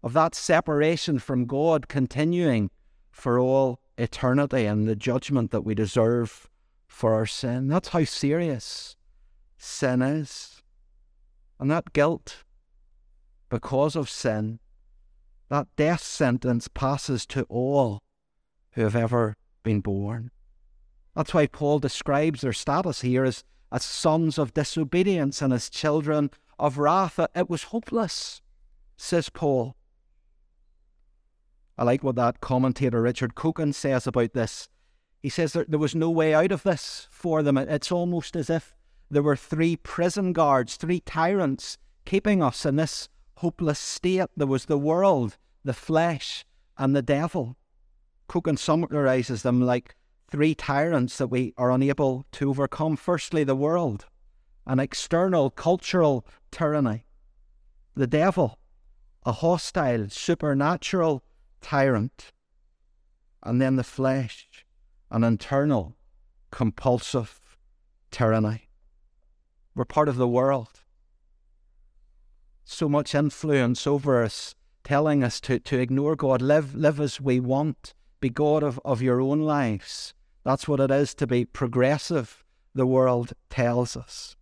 of 0.03 0.13
that 0.13 0.35
separation 0.35 1.17
from 1.17 1.45
God 1.45 1.87
continuing 1.87 2.69
for 3.11 3.39
all 3.39 3.79
eternity 3.97 4.65
and 4.65 4.87
the 4.87 4.95
judgment 4.95 5.49
that 5.51 5.61
we 5.61 5.73
deserve 5.73 6.47
for 6.85 7.15
our 7.15 7.25
sin. 7.25 7.67
That's 7.67 7.89
how 7.89 8.03
serious 8.03 8.95
sin 9.57 10.03
is. 10.03 10.61
And 11.59 11.71
that 11.71 11.93
guilt, 11.93 12.43
because 13.49 13.95
of 13.95 14.09
sin, 14.09 14.59
that 15.49 15.67
death 15.75 16.03
sentence 16.03 16.67
passes 16.67 17.25
to 17.27 17.43
all 17.49 17.99
who 18.73 18.81
have 18.81 18.95
ever 18.95 19.35
been 19.63 19.79
born. 19.79 20.29
That's 21.15 21.33
why 21.33 21.47
Paul 21.47 21.79
describes 21.79 22.41
their 22.41 22.53
status 22.53 23.01
here 23.01 23.23
as 23.23 23.43
as 23.73 23.83
sons 23.83 24.37
of 24.37 24.53
disobedience 24.53 25.41
and 25.41 25.51
as 25.51 25.69
children 25.69 26.29
of 26.59 26.77
wrath. 26.77 27.19
It 27.35 27.49
was 27.49 27.63
hopeless, 27.63 28.41
says 28.95 29.29
Paul. 29.29 29.75
I 31.75 31.83
like 31.83 32.03
what 32.03 32.15
that 32.17 32.39
commentator 32.39 33.01
Richard 33.01 33.33
Coekin 33.33 33.73
says 33.73 34.05
about 34.05 34.33
this. 34.33 34.69
He 35.23 35.29
says 35.29 35.53
that 35.53 35.71
there 35.71 35.79
was 35.79 35.95
no 35.95 36.11
way 36.11 36.35
out 36.35 36.51
of 36.51 36.61
this 36.61 37.07
for 37.09 37.41
them. 37.41 37.57
It's 37.57 37.91
almost 37.91 38.35
as 38.35 38.49
if 38.49 38.75
there 39.09 39.23
were 39.23 39.35
three 39.35 39.75
prison 39.75 40.33
guards, 40.33 40.75
three 40.75 40.99
tyrants 40.99 41.79
keeping 42.05 42.43
us 42.43 42.65
in 42.67 42.75
this 42.75 43.09
hopeless 43.37 43.79
state. 43.79 44.27
There 44.37 44.45
was 44.45 44.65
the 44.65 44.77
world, 44.77 45.37
the 45.63 45.73
flesh, 45.73 46.45
and 46.77 46.95
the 46.95 47.01
devil. 47.01 47.57
Coekin 48.27 48.57
summarizes 48.57 49.41
them 49.41 49.61
like 49.61 49.95
three 50.33 50.55
tyrants 50.55 51.19
that 51.19 51.27
we 51.27 51.53
are 51.59 51.71
unable 51.71 52.25
to 52.31 52.49
overcome. 52.49 52.95
Firstly, 52.95 53.43
the 53.43 53.55
world, 53.55 54.07
an 54.65 54.79
external 54.79 55.51
cultural 55.51 56.25
tyranny. 56.49 57.05
The 57.95 58.07
devil, 58.07 58.57
a 59.27 59.31
hostile, 59.31 60.09
supernatural 60.09 61.23
tyrant. 61.61 62.31
And 63.43 63.61
then 63.61 63.75
the 63.75 63.83
flesh, 63.83 64.65
an 65.11 65.23
internal, 65.23 65.95
compulsive 66.49 67.39
tyranny. 68.09 68.69
We're 69.75 69.85
part 69.85 70.09
of 70.09 70.15
the 70.15 70.27
world. 70.27 70.81
So 72.65 72.89
much 72.89 73.13
influence 73.13 73.85
over 73.85 74.23
us, 74.23 74.55
telling 74.83 75.23
us 75.23 75.39
to, 75.41 75.59
to 75.59 75.79
ignore 75.79 76.15
God, 76.15 76.41
live, 76.41 76.73
live 76.73 76.99
as 76.99 77.21
we 77.21 77.39
want, 77.39 77.93
be 78.19 78.31
God 78.31 78.63
of, 78.63 78.79
of 78.83 79.03
your 79.03 79.21
own 79.21 79.41
lives. 79.41 80.15
That's 80.43 80.67
what 80.67 80.79
it 80.79 80.91
is 80.91 81.13
to 81.15 81.27
be 81.27 81.45
progressive, 81.45 82.43
the 82.75 82.85
world 82.85 83.33
tells 83.49 83.95
us. 83.95 84.35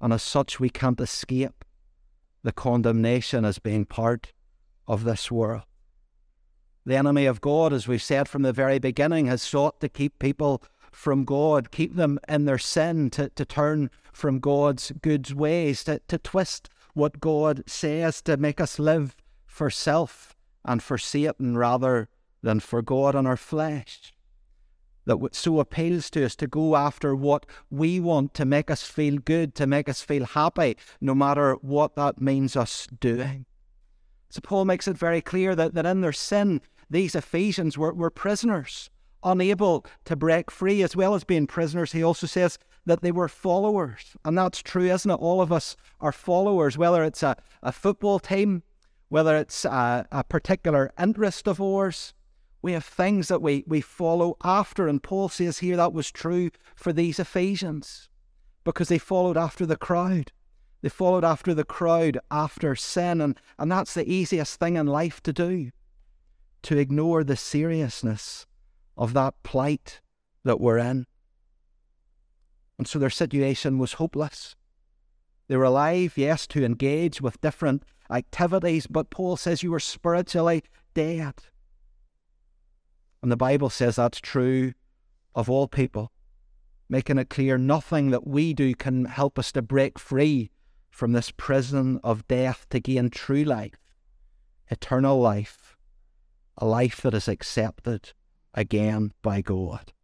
And 0.00 0.12
as 0.12 0.22
such, 0.22 0.58
we 0.58 0.68
can't 0.68 1.00
escape 1.00 1.64
the 2.42 2.52
condemnation 2.52 3.44
as 3.44 3.58
being 3.58 3.84
part 3.84 4.32
of 4.86 5.04
this 5.04 5.30
world. 5.30 5.62
The 6.84 6.96
enemy 6.96 7.24
of 7.24 7.40
God, 7.40 7.72
as 7.72 7.88
we've 7.88 8.02
said 8.02 8.28
from 8.28 8.42
the 8.42 8.52
very 8.52 8.78
beginning, 8.78 9.26
has 9.26 9.42
sought 9.42 9.80
to 9.80 9.88
keep 9.88 10.18
people 10.18 10.62
from 10.92 11.24
God, 11.24 11.70
keep 11.70 11.94
them 11.96 12.18
in 12.28 12.44
their 12.44 12.58
sin, 12.58 13.10
to, 13.10 13.30
to 13.30 13.44
turn 13.44 13.90
from 14.12 14.40
God's 14.40 14.92
good 15.02 15.32
ways, 15.32 15.84
to, 15.84 16.00
to 16.08 16.18
twist 16.18 16.68
what 16.92 17.20
God 17.20 17.62
says, 17.66 18.20
to 18.22 18.36
make 18.36 18.60
us 18.60 18.78
live 18.78 19.16
for 19.46 19.70
self 19.70 20.36
and 20.64 20.82
for 20.82 20.98
Satan 20.98 21.56
rather 21.56 22.08
than 22.42 22.60
for 22.60 22.82
God 22.82 23.14
and 23.14 23.26
our 23.26 23.36
flesh 23.36 24.13
that 25.06 25.34
so 25.34 25.60
appeals 25.60 26.10
to 26.10 26.24
us 26.24 26.34
to 26.36 26.46
go 26.46 26.76
after 26.76 27.14
what 27.14 27.46
we 27.70 28.00
want 28.00 28.34
to 28.34 28.44
make 28.44 28.70
us 28.70 28.82
feel 28.82 29.18
good, 29.18 29.54
to 29.54 29.66
make 29.66 29.88
us 29.88 30.00
feel 30.00 30.24
happy, 30.24 30.76
no 31.00 31.14
matter 31.14 31.54
what 31.54 31.96
that 31.96 32.20
means 32.20 32.56
us 32.56 32.86
doing. 33.00 33.46
So 34.30 34.40
Paul 34.40 34.64
makes 34.64 34.88
it 34.88 34.98
very 34.98 35.20
clear 35.20 35.54
that, 35.54 35.74
that 35.74 35.86
in 35.86 36.00
their 36.00 36.12
sin, 36.12 36.60
these 36.90 37.14
Ephesians 37.14 37.78
were, 37.78 37.94
were 37.94 38.10
prisoners, 38.10 38.90
unable 39.22 39.86
to 40.04 40.16
break 40.16 40.50
free, 40.50 40.82
as 40.82 40.96
well 40.96 41.14
as 41.14 41.24
being 41.24 41.46
prisoners. 41.46 41.92
He 41.92 42.02
also 42.02 42.26
says 42.26 42.58
that 42.86 43.00
they 43.00 43.12
were 43.12 43.28
followers. 43.28 44.16
And 44.24 44.36
that's 44.36 44.62
true, 44.62 44.90
isn't 44.90 45.10
it? 45.10 45.14
All 45.14 45.40
of 45.40 45.52
us 45.52 45.76
are 46.00 46.12
followers, 46.12 46.76
whether 46.76 47.04
it's 47.04 47.22
a, 47.22 47.36
a 47.62 47.72
football 47.72 48.18
team, 48.18 48.62
whether 49.08 49.36
it's 49.36 49.64
a, 49.64 50.06
a 50.10 50.24
particular 50.24 50.92
interest 50.98 51.46
of 51.46 51.60
ours, 51.60 52.12
we 52.64 52.72
have 52.72 52.84
things 52.84 53.28
that 53.28 53.42
we, 53.42 53.62
we 53.66 53.82
follow 53.82 54.38
after. 54.42 54.88
And 54.88 55.02
Paul 55.02 55.28
says 55.28 55.58
here 55.58 55.76
that 55.76 55.92
was 55.92 56.10
true 56.10 56.50
for 56.74 56.94
these 56.94 57.18
Ephesians 57.18 58.08
because 58.64 58.88
they 58.88 58.96
followed 58.96 59.36
after 59.36 59.66
the 59.66 59.76
crowd. 59.76 60.32
They 60.80 60.88
followed 60.88 61.26
after 61.26 61.52
the 61.52 61.66
crowd 61.66 62.18
after 62.30 62.74
sin. 62.74 63.20
And, 63.20 63.38
and 63.58 63.70
that's 63.70 63.92
the 63.92 64.10
easiest 64.10 64.58
thing 64.58 64.76
in 64.76 64.86
life 64.86 65.22
to 65.24 65.32
do 65.34 65.72
to 66.62 66.78
ignore 66.78 67.22
the 67.22 67.36
seriousness 67.36 68.46
of 68.96 69.12
that 69.12 69.34
plight 69.42 70.00
that 70.44 70.58
we're 70.58 70.78
in. 70.78 71.04
And 72.78 72.88
so 72.88 72.98
their 72.98 73.10
situation 73.10 73.76
was 73.76 73.94
hopeless. 73.94 74.56
They 75.48 75.58
were 75.58 75.64
alive, 75.64 76.14
yes, 76.16 76.46
to 76.46 76.64
engage 76.64 77.20
with 77.20 77.42
different 77.42 77.82
activities, 78.10 78.86
but 78.86 79.10
Paul 79.10 79.36
says 79.36 79.62
you 79.62 79.70
were 79.70 79.80
spiritually 79.80 80.62
dead. 80.94 81.34
And 83.24 83.32
the 83.32 83.38
Bible 83.38 83.70
says 83.70 83.96
that's 83.96 84.20
true 84.20 84.74
of 85.34 85.48
all 85.48 85.66
people, 85.66 86.12
making 86.90 87.16
it 87.16 87.30
clear 87.30 87.56
nothing 87.56 88.10
that 88.10 88.26
we 88.26 88.52
do 88.52 88.74
can 88.74 89.06
help 89.06 89.38
us 89.38 89.50
to 89.52 89.62
break 89.62 89.98
free 89.98 90.50
from 90.90 91.12
this 91.12 91.30
prison 91.30 91.98
of 92.04 92.28
death 92.28 92.66
to 92.68 92.80
gain 92.80 93.08
true 93.08 93.42
life 93.42 93.78
eternal 94.68 95.18
life, 95.18 95.74
a 96.58 96.66
life 96.66 97.00
that 97.00 97.14
is 97.14 97.26
accepted 97.26 98.12
again 98.52 99.14
by 99.22 99.40
God. 99.40 99.94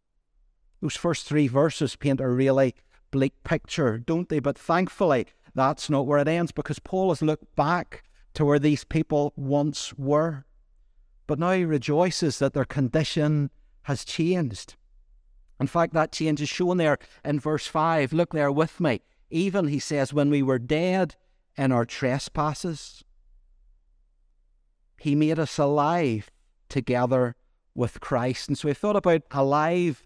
Those 0.81 0.95
first 0.95 1.27
three 1.27 1.47
verses 1.47 1.95
paint 1.95 2.21
a 2.21 2.27
really 2.27 2.73
bleak 3.11 3.35
picture, 3.43 3.99
don't 3.99 4.29
they? 4.29 4.39
But 4.39 4.57
thankfully, 4.57 5.27
that's 5.53 5.91
not 5.91 6.07
where 6.07 6.17
it 6.17 6.27
ends 6.27 6.51
because 6.51 6.79
Paul 6.79 7.09
has 7.09 7.21
looked 7.21 7.55
back 7.55 8.03
to 8.33 8.45
where 8.45 8.57
these 8.57 8.83
people 8.83 9.31
once 9.35 9.93
were. 9.95 10.45
But 11.27 11.39
now 11.39 11.51
he 11.51 11.65
rejoices 11.65 12.39
that 12.39 12.53
their 12.53 12.65
condition 12.65 13.51
has 13.83 14.03
changed. 14.03 14.75
In 15.59 15.67
fact, 15.67 15.93
that 15.93 16.11
change 16.11 16.41
is 16.41 16.49
shown 16.49 16.77
there 16.77 16.97
in 17.23 17.39
verse 17.39 17.67
5. 17.67 18.13
Look 18.13 18.33
there 18.33 18.51
with 18.51 18.79
me. 18.79 19.01
Even, 19.29 19.67
he 19.67 19.79
says, 19.79 20.13
when 20.13 20.29
we 20.29 20.41
were 20.41 20.59
dead 20.59 21.15
in 21.55 21.71
our 21.71 21.85
trespasses, 21.85 23.03
he 24.97 25.15
made 25.15 25.39
us 25.39 25.57
alive 25.57 26.29
together 26.67 27.35
with 27.75 28.01
Christ. 28.01 28.47
And 28.47 28.57
so 28.57 28.67
we 28.67 28.73
thought 28.73 28.95
about 28.95 29.21
alive 29.31 30.03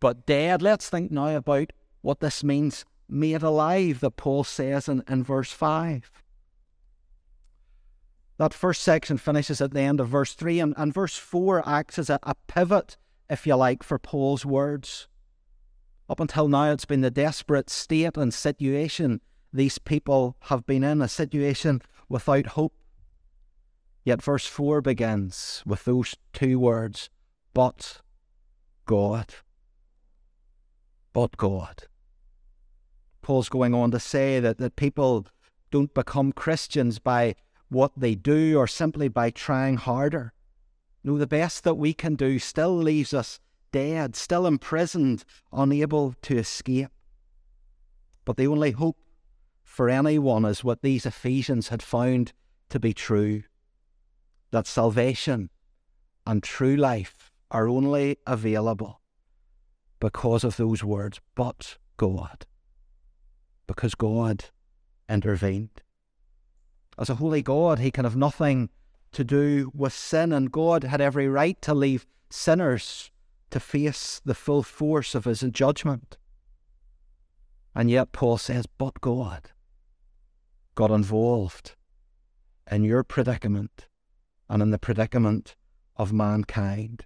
but 0.00 0.26
dead. 0.26 0.62
Let's 0.62 0.88
think 0.88 1.10
now 1.10 1.34
about 1.36 1.72
what 2.02 2.20
this 2.20 2.44
means 2.44 2.84
made 3.08 3.42
alive 3.42 4.00
that 4.00 4.16
Paul 4.16 4.44
says 4.44 4.88
in, 4.88 5.02
in 5.08 5.22
verse 5.24 5.52
5. 5.52 6.10
That 8.38 8.54
first 8.54 8.82
section 8.82 9.16
finishes 9.16 9.60
at 9.60 9.72
the 9.72 9.80
end 9.80 10.00
of 10.00 10.08
verse 10.08 10.34
3, 10.34 10.60
and, 10.60 10.74
and 10.76 10.92
verse 10.92 11.16
4 11.16 11.66
acts 11.68 11.98
as 11.98 12.10
a, 12.10 12.18
a 12.22 12.34
pivot, 12.46 12.96
if 13.30 13.46
you 13.46 13.54
like, 13.56 13.82
for 13.82 13.98
Paul's 13.98 14.44
words. 14.44 15.08
Up 16.08 16.20
until 16.20 16.48
now, 16.48 16.70
it's 16.70 16.84
been 16.84 17.00
the 17.00 17.10
desperate 17.10 17.70
state 17.70 18.16
and 18.16 18.32
situation 18.32 19.20
these 19.52 19.78
people 19.78 20.36
have 20.42 20.66
been 20.66 20.84
in, 20.84 21.00
a 21.00 21.08
situation 21.08 21.80
without 22.08 22.46
hope. 22.48 22.74
Yet 24.04 24.22
verse 24.22 24.46
4 24.46 24.82
begins 24.82 25.62
with 25.66 25.84
those 25.84 26.14
two 26.32 26.58
words, 26.58 27.10
but 27.54 28.02
God 28.84 29.34
but 31.16 31.38
God. 31.38 31.84
Paul's 33.22 33.48
going 33.48 33.72
on 33.72 33.90
to 33.90 33.98
say 33.98 34.38
that, 34.38 34.58
that 34.58 34.76
people 34.76 35.26
don't 35.70 35.94
become 35.94 36.30
Christians 36.30 36.98
by 36.98 37.36
what 37.68 37.92
they 37.96 38.14
do 38.14 38.56
or 38.56 38.66
simply 38.66 39.08
by 39.08 39.30
trying 39.30 39.76
harder. 39.76 40.32
No, 41.02 41.18
the 41.18 41.26
best 41.26 41.64
that 41.64 41.74
we 41.74 41.92
can 41.92 42.14
do 42.14 42.38
still 42.38 42.76
leaves 42.76 43.14
us 43.14 43.40
dead, 43.72 44.16
still 44.16 44.46
imprisoned, 44.46 45.24
unable 45.52 46.14
to 46.22 46.38
escape. 46.38 46.88
But 48.24 48.36
the 48.36 48.46
only 48.46 48.72
hope 48.72 48.98
for 49.62 49.88
anyone 49.88 50.44
is 50.44 50.64
what 50.64 50.82
these 50.82 51.06
Ephesians 51.06 51.68
had 51.68 51.82
found 51.82 52.32
to 52.70 52.80
be 52.80 52.92
true 52.92 53.42
that 54.50 54.66
salvation 54.66 55.50
and 56.26 56.42
true 56.42 56.76
life 56.76 57.30
are 57.50 57.68
only 57.68 58.16
available 58.26 59.00
because 60.00 60.44
of 60.44 60.56
those 60.56 60.82
words, 60.82 61.20
but 61.34 61.78
God. 61.96 62.46
Because 63.66 63.94
God 63.94 64.46
intervened. 65.08 65.82
As 66.98 67.10
a 67.10 67.16
holy 67.16 67.42
God, 67.42 67.78
he 67.78 67.90
can 67.90 68.04
have 68.04 68.16
nothing 68.16 68.70
to 69.12 69.24
do 69.24 69.70
with 69.74 69.92
sin, 69.92 70.32
and 70.32 70.50
God 70.50 70.84
had 70.84 71.00
every 71.00 71.28
right 71.28 71.60
to 71.62 71.74
leave 71.74 72.06
sinners 72.30 73.10
to 73.50 73.60
face 73.60 74.20
the 74.24 74.34
full 74.34 74.62
force 74.62 75.14
of 75.14 75.24
his 75.24 75.40
judgment. 75.40 76.16
And 77.74 77.90
yet, 77.90 78.12
Paul 78.12 78.38
says, 78.38 78.66
but 78.66 79.00
God 79.00 79.50
got 80.74 80.90
involved 80.90 81.76
in 82.70 82.84
your 82.84 83.04
predicament 83.04 83.88
and 84.48 84.62
in 84.62 84.70
the 84.70 84.78
predicament 84.78 85.56
of 85.96 86.12
mankind. 86.12 87.04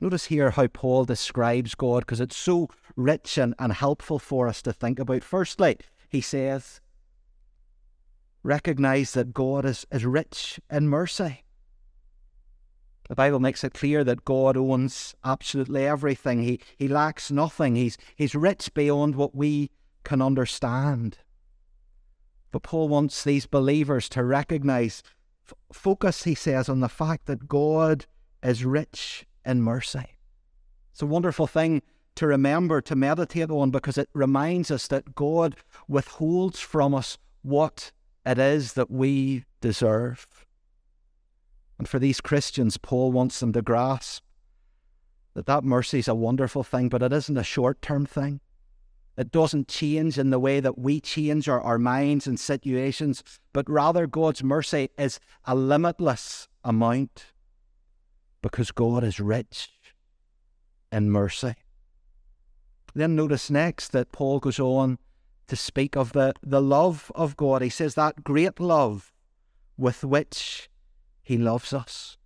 Notice 0.00 0.26
here 0.26 0.50
how 0.50 0.66
Paul 0.66 1.04
describes 1.04 1.74
God 1.74 2.00
because 2.00 2.20
it's 2.20 2.36
so 2.36 2.68
rich 2.96 3.36
and, 3.36 3.54
and 3.58 3.72
helpful 3.72 4.18
for 4.18 4.48
us 4.48 4.62
to 4.62 4.72
think 4.72 4.98
about. 4.98 5.22
Firstly, 5.22 5.76
he 6.08 6.20
says, 6.20 6.80
recognize 8.42 9.12
that 9.12 9.34
God 9.34 9.64
is, 9.64 9.86
is 9.90 10.04
rich 10.04 10.60
in 10.70 10.88
mercy. 10.88 11.44
The 13.08 13.16
Bible 13.16 13.40
makes 13.40 13.64
it 13.64 13.74
clear 13.74 14.04
that 14.04 14.24
God 14.24 14.56
owns 14.56 15.16
absolutely 15.24 15.84
everything. 15.84 16.44
He, 16.44 16.60
he 16.76 16.86
lacks 16.86 17.30
nothing. 17.30 17.74
He's, 17.74 17.98
he's 18.14 18.36
rich 18.36 18.72
beyond 18.72 19.16
what 19.16 19.34
we 19.34 19.70
can 20.04 20.22
understand. 20.22 21.18
But 22.52 22.62
Paul 22.62 22.88
wants 22.88 23.24
these 23.24 23.46
believers 23.46 24.08
to 24.10 24.22
recognize, 24.22 25.02
f- 25.46 25.54
focus, 25.72 26.22
he 26.22 26.36
says, 26.36 26.68
on 26.68 26.80
the 26.80 26.88
fact 26.88 27.26
that 27.26 27.48
God 27.48 28.06
is 28.42 28.64
rich 28.64 29.26
in 29.44 29.60
mercy. 29.60 30.18
It's 30.92 31.02
a 31.02 31.06
wonderful 31.06 31.46
thing 31.48 31.82
to 32.14 32.26
remember, 32.26 32.80
to 32.80 32.94
meditate 32.94 33.50
on, 33.50 33.70
because 33.70 33.98
it 33.98 34.08
reminds 34.12 34.70
us 34.70 34.86
that 34.88 35.14
God 35.14 35.56
withholds 35.88 36.60
from 36.60 36.94
us 36.94 37.18
what 37.42 37.90
it 38.30 38.38
is 38.38 38.74
that 38.74 38.90
we 38.92 39.44
deserve. 39.60 40.46
And 41.78 41.88
for 41.88 41.98
these 41.98 42.20
Christians, 42.20 42.76
Paul 42.76 43.10
wants 43.10 43.40
them 43.40 43.52
to 43.54 43.62
grasp 43.62 44.22
that 45.34 45.46
that 45.46 45.64
mercy 45.64 45.98
is 45.98 46.06
a 46.06 46.14
wonderful 46.14 46.62
thing, 46.62 46.88
but 46.88 47.02
it 47.02 47.12
isn't 47.12 47.36
a 47.36 47.42
short 47.42 47.82
term 47.82 48.06
thing. 48.06 48.40
It 49.16 49.32
doesn't 49.32 49.66
change 49.66 50.16
in 50.16 50.30
the 50.30 50.38
way 50.38 50.60
that 50.60 50.78
we 50.78 51.00
change 51.00 51.48
our, 51.48 51.60
our 51.60 51.78
minds 51.78 52.28
and 52.28 52.38
situations, 52.38 53.24
but 53.52 53.68
rather 53.68 54.06
God's 54.06 54.44
mercy 54.44 54.90
is 54.96 55.18
a 55.44 55.56
limitless 55.56 56.46
amount 56.62 57.32
because 58.42 58.70
God 58.70 59.02
is 59.02 59.18
rich 59.18 59.70
in 60.92 61.10
mercy. 61.10 61.56
Then 62.94 63.16
notice 63.16 63.50
next 63.50 63.88
that 63.88 64.12
Paul 64.12 64.38
goes 64.38 64.60
on 64.60 64.98
to 65.50 65.56
speak 65.56 65.96
of 65.96 66.12
the, 66.12 66.32
the 66.42 66.62
love 66.62 67.12
of 67.14 67.36
God. 67.36 67.60
He 67.60 67.68
says 67.68 67.94
that 67.96 68.24
great 68.24 68.58
love 68.60 69.12
with 69.76 70.04
which 70.04 70.70
he 71.22 71.36
loves 71.36 71.72
us. 71.72 72.16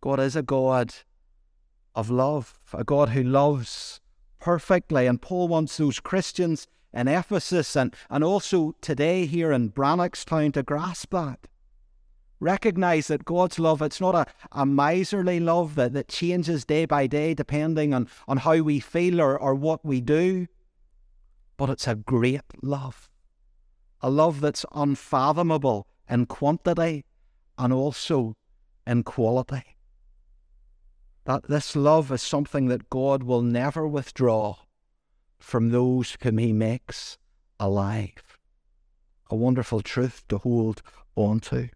God 0.00 0.18
is 0.18 0.34
a 0.34 0.42
God 0.42 0.94
of 1.94 2.10
love, 2.10 2.58
a 2.72 2.84
God 2.84 3.10
who 3.10 3.22
loves 3.22 4.00
perfectly. 4.40 5.06
And 5.06 5.20
Paul 5.20 5.48
wants 5.48 5.76
those 5.76 6.00
Christians 6.00 6.66
in 6.92 7.06
Ephesus 7.06 7.76
and, 7.76 7.94
and 8.08 8.24
also 8.24 8.74
today 8.80 9.26
here 9.26 9.52
in 9.52 9.70
Brannockstown 9.70 10.54
to 10.54 10.62
grasp 10.62 11.10
that. 11.12 11.46
Recognize 12.40 13.08
that 13.08 13.26
God's 13.26 13.58
love, 13.58 13.82
it's 13.82 14.00
not 14.00 14.14
a, 14.14 14.26
a 14.52 14.64
miserly 14.64 15.38
love 15.38 15.74
that, 15.74 15.92
that 15.92 16.08
changes 16.08 16.64
day 16.64 16.86
by 16.86 17.06
day 17.06 17.34
depending 17.34 17.92
on, 17.92 18.08
on 18.26 18.38
how 18.38 18.56
we 18.62 18.80
feel 18.80 19.20
or, 19.20 19.38
or 19.38 19.54
what 19.54 19.84
we 19.84 20.00
do, 20.00 20.46
but 21.60 21.68
it's 21.68 21.86
a 21.86 21.94
great 21.94 22.40
love. 22.62 23.10
A 24.00 24.08
love 24.08 24.40
that's 24.40 24.64
unfathomable 24.72 25.86
in 26.08 26.24
quantity 26.24 27.04
and 27.58 27.70
also 27.70 28.34
in 28.86 29.02
quality. 29.02 29.76
That 31.26 31.48
this 31.48 31.76
love 31.76 32.10
is 32.12 32.22
something 32.22 32.68
that 32.68 32.88
God 32.88 33.24
will 33.24 33.42
never 33.42 33.86
withdraw 33.86 34.56
from 35.38 35.68
those 35.68 36.16
whom 36.22 36.38
He 36.38 36.54
makes 36.54 37.18
alive. 37.58 38.38
A 39.28 39.36
wonderful 39.36 39.82
truth 39.82 40.24
to 40.28 40.38
hold 40.38 40.80
on 41.14 41.40
to. 41.40 41.68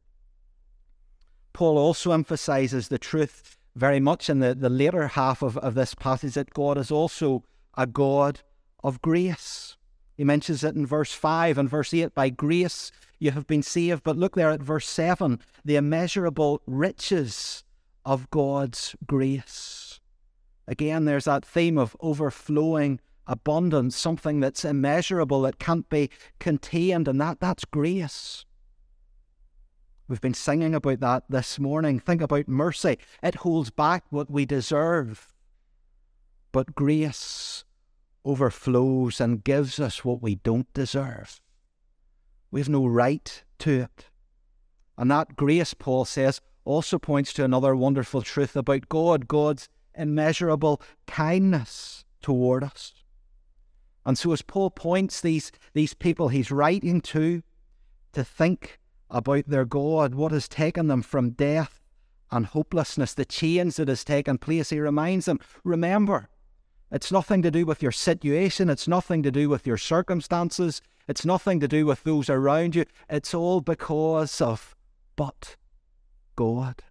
Paul 1.53 1.77
also 1.77 2.13
emphasizes 2.13 2.89
the 2.89 2.99
truth 2.99 3.59
very 3.77 4.01
much 4.01 4.31
in 4.31 4.39
the, 4.39 4.55
the 4.55 4.71
later 4.71 5.09
half 5.09 5.43
of, 5.43 5.59
of 5.59 5.75
this 5.75 5.95
passage 5.95 6.33
that 6.37 6.55
God 6.55 6.79
is 6.79 6.91
also 6.91 7.45
a 7.77 7.87
God 7.87 8.41
of 8.85 9.03
grace. 9.03 9.77
He 10.17 10.23
mentions 10.23 10.63
it 10.63 10.77
in 10.77 10.87
verse 10.87 11.13
5 11.13 11.59
and 11.59 11.69
verse 11.69 11.93
8 11.93 12.15
by 12.15 12.29
grace 12.29 12.93
you 13.19 13.33
have 13.33 13.47
been 13.47 13.63
saved. 13.63 14.05
But 14.05 14.17
look 14.17 14.37
there 14.37 14.51
at 14.51 14.63
verse 14.63 14.89
7 14.89 15.41
the 15.65 15.77
immeasurable 15.77 16.61
riches 16.67 17.65
of 18.05 18.31
God's 18.31 18.95
grace. 19.07 19.99
Again, 20.69 21.07
there's 21.07 21.25
that 21.25 21.45
theme 21.45 21.79
of 21.79 21.97
overflowing 22.01 23.01
abundance, 23.27 23.97
something 23.97 24.41
that's 24.41 24.65
immeasurable, 24.65 25.43
that 25.43 25.59
can't 25.59 25.89
be 25.89 26.11
contained, 26.39 27.09
and 27.09 27.21
that, 27.21 27.41
that's 27.41 27.65
grace. 27.65 28.45
We've 30.07 30.21
been 30.21 30.35
singing 30.35 30.75
about 30.75 31.01
that 31.01 31.25
this 31.31 31.59
morning. 31.59 31.99
Think 31.99 32.21
about 32.21 32.47
mercy. 32.47 32.99
It 33.23 33.37
holds 33.37 33.71
back 33.71 34.05
what 34.11 34.31
we 34.31 34.45
deserve. 34.45 35.33
But 36.53 36.75
grace 36.75 37.65
overflows 38.25 39.21
and 39.21 39.45
gives 39.45 39.79
us 39.79 40.05
what 40.05 40.23
we 40.23 40.37
don't 40.37 40.73
deserve. 40.73 41.41
We 42.51 42.61
have 42.61 42.69
no 42.69 42.87
right 42.87 43.43
to 43.61 43.81
it. 43.83 44.07
And 44.97 45.11
that 45.11 45.37
grace, 45.37 45.75
Paul 45.75 46.05
says, 46.05 46.41
also 46.65 46.99
points 46.99 47.33
to 47.35 47.45
another 47.45 47.75
wonderful 47.77 48.23
truth 48.23 48.57
about 48.57 48.89
God 48.89 49.29
God's 49.29 49.69
immeasurable 49.95 50.81
kindness 51.07 52.05
toward 52.23 52.65
us. 52.65 52.95
And 54.07 54.19
so, 54.19 54.33
as 54.33 54.43
Paul 54.43 54.71
points 54.71 55.21
these, 55.21 55.51
these 55.73 55.95
people 55.95 56.29
he's 56.29 56.51
writing 56.51 57.01
to 57.03 57.43
to 58.13 58.25
think 58.25 58.79
about 59.11 59.49
their 59.49 59.65
God, 59.65 60.15
what 60.15 60.33
has 60.33 60.49
taken 60.49 60.89
them 60.89 61.03
from 61.03 61.31
death 61.31 61.81
and 62.31 62.47
hopelessness, 62.47 63.15
the 63.15 63.25
change 63.25 63.77
that 63.77 63.89
has 63.89 64.05
taken 64.05 64.39
place. 64.39 64.71
He 64.71 64.81
reminds 64.81 65.27
them 65.27 65.41
remember, 65.63 66.29
it's 66.95 67.11
nothing 67.11 67.43
to 67.43 67.51
do 67.51 67.67
with 67.67 67.83
your 67.83 67.91
situation, 67.91 68.71
it's 68.71 68.87
nothing 68.87 69.25
to 69.25 69.33
do 69.33 69.49
with 69.49 69.67
your 69.67 69.77
circumstances, 69.77 70.81
it's 71.09 71.25
nothing 71.25 71.59
to 71.59 71.67
do 71.67 71.87
with 71.87 72.05
those 72.05 72.31
around 72.31 72.77
you. 72.77 72.85
It's 73.11 73.35
all 73.35 73.61
because 73.61 74.41
of 74.41 74.77
but 75.17 75.57
God. 76.37 76.85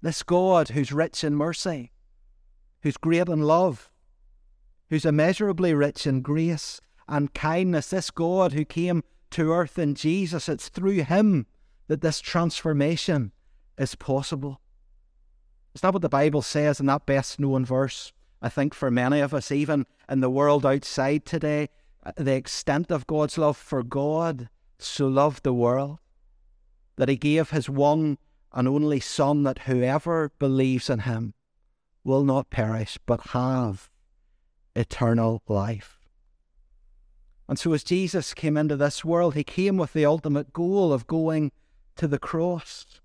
This 0.00 0.22
God 0.22 0.68
who's 0.68 0.92
rich 0.92 1.24
in 1.24 1.34
mercy, 1.34 1.90
who's 2.82 2.96
great 2.96 3.28
in 3.28 3.42
love, 3.42 3.90
who's 4.90 5.04
immeasurably 5.04 5.74
rich 5.74 6.06
in 6.06 6.22
grace 6.22 6.80
and 7.08 7.34
kindness. 7.34 7.90
This 7.90 8.12
God 8.12 8.52
who 8.52 8.64
came 8.64 9.02
to 9.32 9.52
earth 9.52 9.76
in 9.76 9.96
Jesus, 9.96 10.48
it's 10.48 10.68
through 10.68 11.02
him 11.02 11.46
that 11.88 12.00
this 12.00 12.20
transformation 12.20 13.32
is 13.76 13.96
possible. 13.96 14.60
It's 15.74 15.82
not 15.82 15.94
what 15.94 16.02
the 16.02 16.08
Bible 16.08 16.42
says 16.42 16.78
in 16.78 16.86
that 16.86 17.06
best 17.06 17.40
known 17.40 17.64
verse. 17.64 18.12
I 18.42 18.48
think 18.48 18.74
for 18.74 18.90
many 18.90 19.20
of 19.20 19.32
us, 19.32 19.50
even 19.50 19.86
in 20.08 20.20
the 20.20 20.30
world 20.30 20.66
outside 20.66 21.24
today, 21.24 21.68
uh, 22.04 22.12
the 22.16 22.34
extent 22.34 22.90
of 22.90 23.06
God's 23.06 23.38
love 23.38 23.56
for 23.56 23.82
God 23.82 24.48
so 24.78 25.08
loved 25.08 25.42
the 25.42 25.54
world 25.54 25.98
that 26.96 27.08
he 27.08 27.16
gave 27.16 27.50
his 27.50 27.68
one 27.68 28.18
and 28.52 28.66
only 28.68 29.00
Son, 29.00 29.42
that 29.42 29.60
whoever 29.60 30.32
believes 30.38 30.88
in 30.88 31.00
him 31.00 31.34
will 32.04 32.24
not 32.24 32.50
perish 32.50 32.98
but 33.04 33.28
have 33.28 33.90
eternal 34.74 35.42
life. 35.48 35.98
And 37.48 37.58
so, 37.58 37.72
as 37.72 37.84
Jesus 37.84 38.34
came 38.34 38.56
into 38.56 38.76
this 38.76 39.04
world, 39.04 39.34
he 39.34 39.44
came 39.44 39.76
with 39.76 39.92
the 39.92 40.06
ultimate 40.06 40.52
goal 40.52 40.92
of 40.92 41.06
going 41.06 41.52
to 41.96 42.08
the 42.08 42.18
cross. 42.18 43.00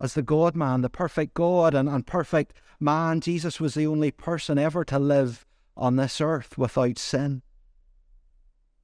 As 0.00 0.14
the 0.14 0.22
God 0.22 0.54
man, 0.54 0.82
the 0.82 0.90
perfect 0.90 1.34
God 1.34 1.74
and, 1.74 1.88
and 1.88 2.06
perfect 2.06 2.54
man, 2.78 3.20
Jesus 3.20 3.60
was 3.60 3.74
the 3.74 3.86
only 3.86 4.10
person 4.10 4.58
ever 4.58 4.84
to 4.84 4.98
live 4.98 5.44
on 5.76 5.96
this 5.96 6.20
earth 6.20 6.56
without 6.56 6.98
sin. 6.98 7.42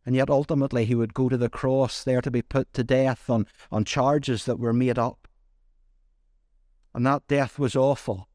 And 0.07 0.15
yet 0.15 0.29
ultimately 0.29 0.85
he 0.85 0.95
would 0.95 1.15
go 1.15 1.29
to 1.29 1.37
the 1.37 1.49
cross 1.49 2.05
there 2.05 2.21
to 2.21 2.31
be 2.31 2.43
put 2.43 2.73
to 2.75 2.85
death 2.85 3.31
on, 3.31 3.47
on 3.71 3.85
charges 3.85 4.45
that 4.45 4.59
were 4.59 4.73
made 4.73 4.99
up. 4.99 5.29
And 6.95 7.07
that 7.07 7.27
death 7.27 7.59
was 7.59 7.75
awful, 7.75 8.29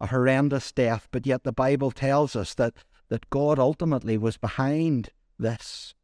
a 0.00 0.08
horrendous 0.08 0.72
death, 0.72 1.08
but 1.10 1.26
yet 1.26 1.42
the 1.42 1.52
Bible 1.52 1.90
tells 1.90 2.36
us 2.36 2.54
that, 2.54 2.74
that 3.08 3.30
God 3.30 3.58
ultimately 3.58 4.18
was 4.18 4.36
behind 4.36 5.10
this. 5.38 5.94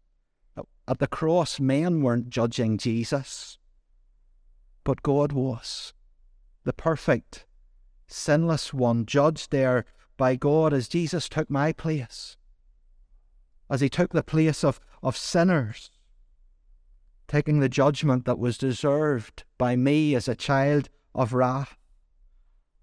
At 0.88 0.98
the 0.98 1.06
cross, 1.06 1.60
men 1.60 2.02
weren't 2.02 2.30
judging 2.30 2.76
Jesus, 2.76 3.58
but 4.84 5.02
God 5.02 5.32
was. 5.32 5.92
The 6.64 6.72
perfect, 6.72 7.46
sinless 8.06 8.72
one, 8.74 9.06
judged 9.06 9.50
there 9.50 9.84
by 10.16 10.36
God 10.36 10.72
as 10.72 10.88
Jesus 10.88 11.28
took 11.28 11.50
my 11.50 11.72
place, 11.72 12.36
as 13.70 13.80
he 13.80 13.88
took 13.88 14.12
the 14.12 14.22
place 14.22 14.62
of, 14.62 14.80
of 15.02 15.16
sinners, 15.16 15.90
taking 17.28 17.60
the 17.60 17.68
judgment 17.68 18.24
that 18.24 18.38
was 18.38 18.58
deserved 18.58 19.44
by 19.56 19.76
me 19.76 20.14
as 20.14 20.28
a 20.28 20.34
child 20.34 20.88
of 21.14 21.32
wrath, 21.32 21.76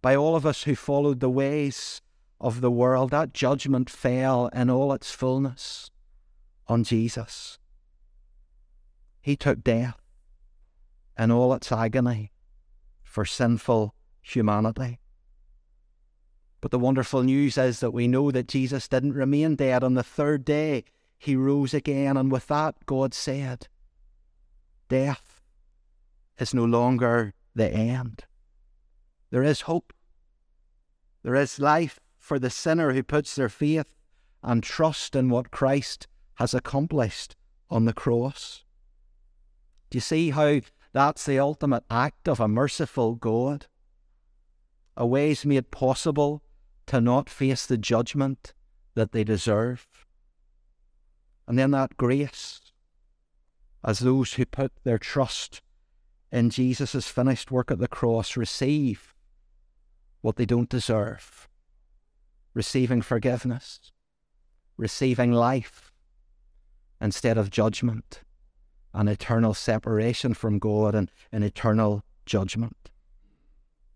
by 0.01 0.15
all 0.15 0.35
of 0.35 0.45
us 0.45 0.63
who 0.63 0.75
followed 0.75 1.19
the 1.19 1.29
ways 1.29 2.01
of 2.39 2.61
the 2.61 2.71
world. 2.71 3.11
That 3.11 3.33
judgment 3.33 3.89
fell 3.89 4.47
in 4.47 4.69
all 4.69 4.93
its 4.93 5.11
fullness 5.11 5.91
on 6.67 6.83
Jesus. 6.83 7.59
He 9.21 9.35
took 9.35 9.63
death 9.63 9.99
in 11.17 11.31
all 11.31 11.53
its 11.53 11.71
agony 11.71 12.31
for 13.03 13.25
sinful 13.25 13.93
humanity. 14.21 14.99
But 16.61 16.71
the 16.71 16.79
wonderful 16.79 17.23
news 17.23 17.57
is 17.57 17.79
that 17.79 17.91
we 17.91 18.07
know 18.07 18.31
that 18.31 18.47
Jesus 18.47 18.87
didn't 18.87 19.13
remain 19.13 19.55
dead. 19.55 19.83
On 19.83 19.93
the 19.93 20.03
third 20.03 20.43
day, 20.43 20.83
he 21.17 21.35
rose 21.35 21.73
again, 21.73 22.17
and 22.17 22.31
with 22.31 22.47
that, 22.47 22.75
God 22.85 23.13
said, 23.13 23.67
Death 24.89 25.41
is 26.37 26.53
no 26.53 26.65
longer 26.65 27.33
the 27.55 27.71
end. 27.71 28.25
There 29.29 29.43
is 29.43 29.61
hope. 29.61 29.93
There 31.23 31.35
is 31.35 31.59
life 31.59 31.99
for 32.17 32.39
the 32.39 32.49
sinner 32.49 32.93
who 32.93 33.03
puts 33.03 33.35
their 33.35 33.49
faith 33.49 33.95
and 34.43 34.63
trust 34.63 35.15
in 35.15 35.29
what 35.29 35.51
Christ 35.51 36.07
has 36.35 36.53
accomplished 36.53 37.35
on 37.69 37.85
the 37.85 37.93
cross. 37.93 38.63
Do 39.89 39.97
you 39.97 40.01
see 40.01 40.29
how 40.31 40.61
that's 40.93 41.25
the 41.25 41.39
ultimate 41.39 41.83
act 41.89 42.27
of 42.27 42.39
a 42.39 42.47
merciful 42.47 43.15
God? 43.15 43.67
A 44.95 45.05
ways 45.05 45.45
made 45.45 45.71
possible 45.71 46.43
to 46.87 47.01
not 47.01 47.29
face 47.29 47.65
the 47.65 47.77
judgment 47.77 48.53
that 48.95 49.11
they 49.11 49.23
deserve. 49.23 49.87
And 51.47 51.57
then 51.57 51.71
that 51.71 51.97
grace, 51.97 52.61
as 53.83 53.99
those 53.99 54.33
who 54.33 54.45
put 54.45 54.71
their 54.83 54.97
trust 54.97 55.61
in 56.31 56.49
Jesus' 56.49 57.07
finished 57.07 57.51
work 57.51 57.71
at 57.71 57.79
the 57.79 57.87
cross 57.87 58.35
receive 58.35 59.13
what 60.21 60.35
they 60.35 60.45
don't 60.45 60.69
deserve, 60.69 61.47
receiving 62.53 63.01
forgiveness, 63.01 63.91
receiving 64.77 65.31
life, 65.31 65.93
instead 66.99 67.37
of 67.37 67.49
judgment 67.49 68.21
and 68.93 69.09
eternal 69.09 69.53
separation 69.53 70.33
from 70.33 70.59
God 70.59 70.95
and 70.95 71.11
an 71.31 71.43
eternal 71.43 72.03
judgment. 72.25 72.89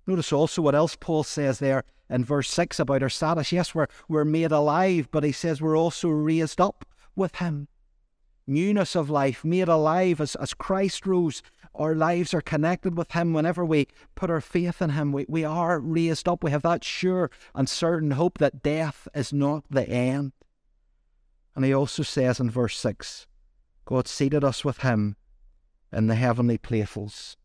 Notice 0.08 0.34
also 0.34 0.62
what 0.62 0.75
else 0.75 0.95
Paul 0.99 1.23
says 1.23 1.60
there 1.60 1.84
in 2.10 2.25
verse 2.25 2.49
6 2.49 2.80
about 2.80 3.04
our 3.04 3.10
status. 3.10 3.51
Yes, 3.51 3.73
we're, 3.73 3.88
we're 4.08 4.25
made 4.25 4.51
alive, 4.51 5.10
but 5.12 5.23
he 5.23 5.32
says 5.32 5.62
we're 5.62 5.77
also 5.77 6.10
raised 6.10 6.60
up 6.60 6.86
with 7.15 7.38
him. 7.38 7.67
Newness 8.47 8.95
of 8.95 9.10
life, 9.10 9.45
made 9.45 9.67
alive 9.67 10.19
as, 10.19 10.36
as 10.36 10.54
Christ 10.54 11.06
rose. 11.06 11.41
Our 11.73 11.95
lives 11.95 12.34
are 12.34 12.41
connected 12.41 12.97
with 12.97 13.12
him 13.12 13.34
whenever 13.34 13.63
we 13.63 13.88
put 14.15 14.30
our 14.30 14.41
faith 14.41 14.82
in 14.82 14.89
him. 14.89 15.12
We, 15.13 15.25
we 15.30 15.45
are 15.45 15.80
raised 15.80 16.27
up. 16.27 16.43
We 16.43 16.51
have 16.51 16.63
that 16.63 16.84
sure 16.84 17.32
and 17.56 17.69
certain 17.69 18.12
hope 18.12 18.39
that 18.39 18.62
death 18.62 19.08
is 19.15 19.32
not 19.32 19.63
the 19.69 19.88
end. 19.88 20.34
And 21.56 21.63
he 21.63 21.73
also 21.73 22.04
says 22.04 22.39
in 22.39 22.49
verse 22.49 22.77
6 22.77 23.27
God 23.86 24.08
seated 24.08 24.44
us 24.44 24.63
with 24.63 24.80
him 24.80 25.15
in 25.91 26.08
the 26.08 26.15
heavenly 26.15 26.58
places 26.58 27.38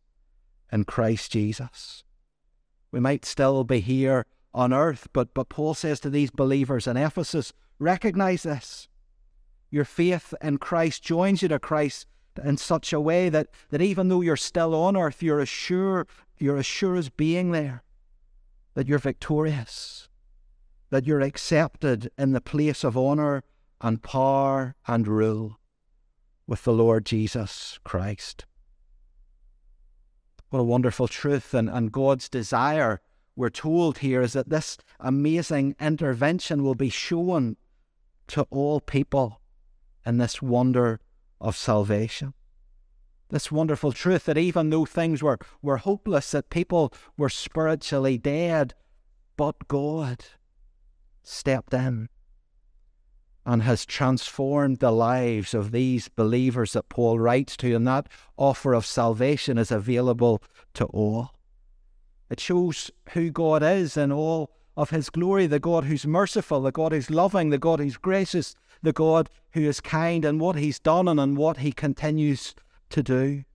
in 0.71 0.85
Christ 0.85 1.31
Jesus. 1.31 2.03
We 2.91 2.99
might 2.99 3.25
still 3.25 3.63
be 3.63 3.79
here 3.79 4.25
on 4.53 4.73
earth, 4.73 5.07
but, 5.13 5.33
but 5.33 5.49
Paul 5.49 5.73
says 5.73 5.99
to 6.01 6.09
these 6.09 6.31
believers 6.31 6.87
in 6.87 6.97
Ephesus, 6.97 7.53
recognize 7.79 8.43
this. 8.43 8.87
Your 9.69 9.85
faith 9.85 10.33
in 10.41 10.57
Christ 10.57 11.03
joins 11.03 11.41
you 11.41 11.47
to 11.49 11.59
Christ 11.59 12.07
in 12.43 12.57
such 12.57 12.93
a 12.93 13.01
way 13.01 13.29
that, 13.29 13.47
that 13.69 13.81
even 13.81 14.07
though 14.07 14.21
you're 14.21 14.37
still 14.37 14.73
on 14.73 14.95
earth, 14.95 15.21
you're 15.21 15.41
as 15.41 15.49
sure, 15.49 16.07
you're 16.37 16.57
as 16.57 16.65
sure 16.65 16.95
as 16.95 17.09
being 17.09 17.51
there 17.51 17.83
that 18.75 18.87
you're 18.87 18.99
victorious, 18.99 20.07
that 20.91 21.05
you're 21.05 21.21
accepted 21.21 22.11
in 22.17 22.31
the 22.31 22.41
place 22.41 22.83
of 22.83 22.95
honour 22.95 23.43
and 23.81 24.03
power 24.03 24.75
and 24.87 25.07
rule 25.07 25.57
with 26.47 26.63
the 26.63 26.73
Lord 26.73 27.05
Jesus 27.05 27.77
Christ. 27.83 28.45
What 30.49 30.59
a 30.59 30.63
wonderful 30.63 31.09
truth 31.09 31.53
and, 31.53 31.69
and 31.69 31.91
God's 31.91 32.29
desire, 32.29 33.01
we're 33.35 33.49
told 33.49 33.97
here, 33.97 34.21
is 34.21 34.33
that 34.33 34.49
this 34.49 34.77
amazing 34.99 35.75
intervention 35.79 36.63
will 36.63 36.75
be 36.75 36.89
shown 36.89 37.57
to 38.27 38.47
all 38.49 38.79
people 38.79 39.41
in 40.05 40.17
this 40.17 40.41
wonder 40.41 41.01
of 41.41 41.57
salvation. 41.57 42.33
This 43.29 43.51
wonderful 43.51 43.91
truth 43.91 44.23
that 44.25 44.37
even 44.37 44.69
though 44.69 44.85
things 44.85 45.21
were, 45.21 45.37
were 45.61 45.77
hopeless, 45.77 46.31
that 46.31 46.49
people 46.49 46.93
were 47.17 47.29
spiritually 47.29 48.17
dead, 48.17 48.73
but 49.35 49.67
God 49.67 50.23
stepped 51.23 51.73
in 51.73 52.07
and 53.47 53.63
has 53.63 53.85
transformed 53.85 54.79
the 54.79 54.91
lives 54.91 55.53
of 55.53 55.71
these 55.71 56.09
believers 56.09 56.73
that 56.73 56.89
Paul 56.89 57.17
writes 57.17 57.55
to, 57.57 57.73
and 57.73 57.87
that 57.87 58.09
offer 58.35 58.73
of 58.73 58.85
salvation 58.85 59.57
is 59.57 59.71
available 59.71 60.43
to 60.73 60.83
all. 60.87 61.31
It 62.29 62.41
shows 62.41 62.91
who 63.11 63.31
God 63.31 63.63
is 63.63 63.95
in 63.95 64.11
all 64.11 64.51
of 64.75 64.89
his 64.89 65.09
glory 65.09 65.47
the 65.47 65.59
God 65.59 65.85
who's 65.85 66.05
merciful, 66.05 66.61
the 66.61 66.73
God 66.73 66.91
who's 66.91 67.09
loving, 67.09 67.49
the 67.49 67.57
God 67.57 67.79
who's 67.79 67.95
gracious, 67.95 68.53
the 68.83 68.91
God 68.91 69.29
who 69.51 69.61
is 69.61 69.79
kind, 69.79 70.25
and 70.25 70.41
what 70.41 70.57
he's 70.57 70.77
done 70.77 71.07
and, 71.07 71.17
and 71.17 71.37
what 71.37 71.59
he 71.59 71.71
continues 71.71 72.53
to 72.89 73.01
do. 73.01 73.45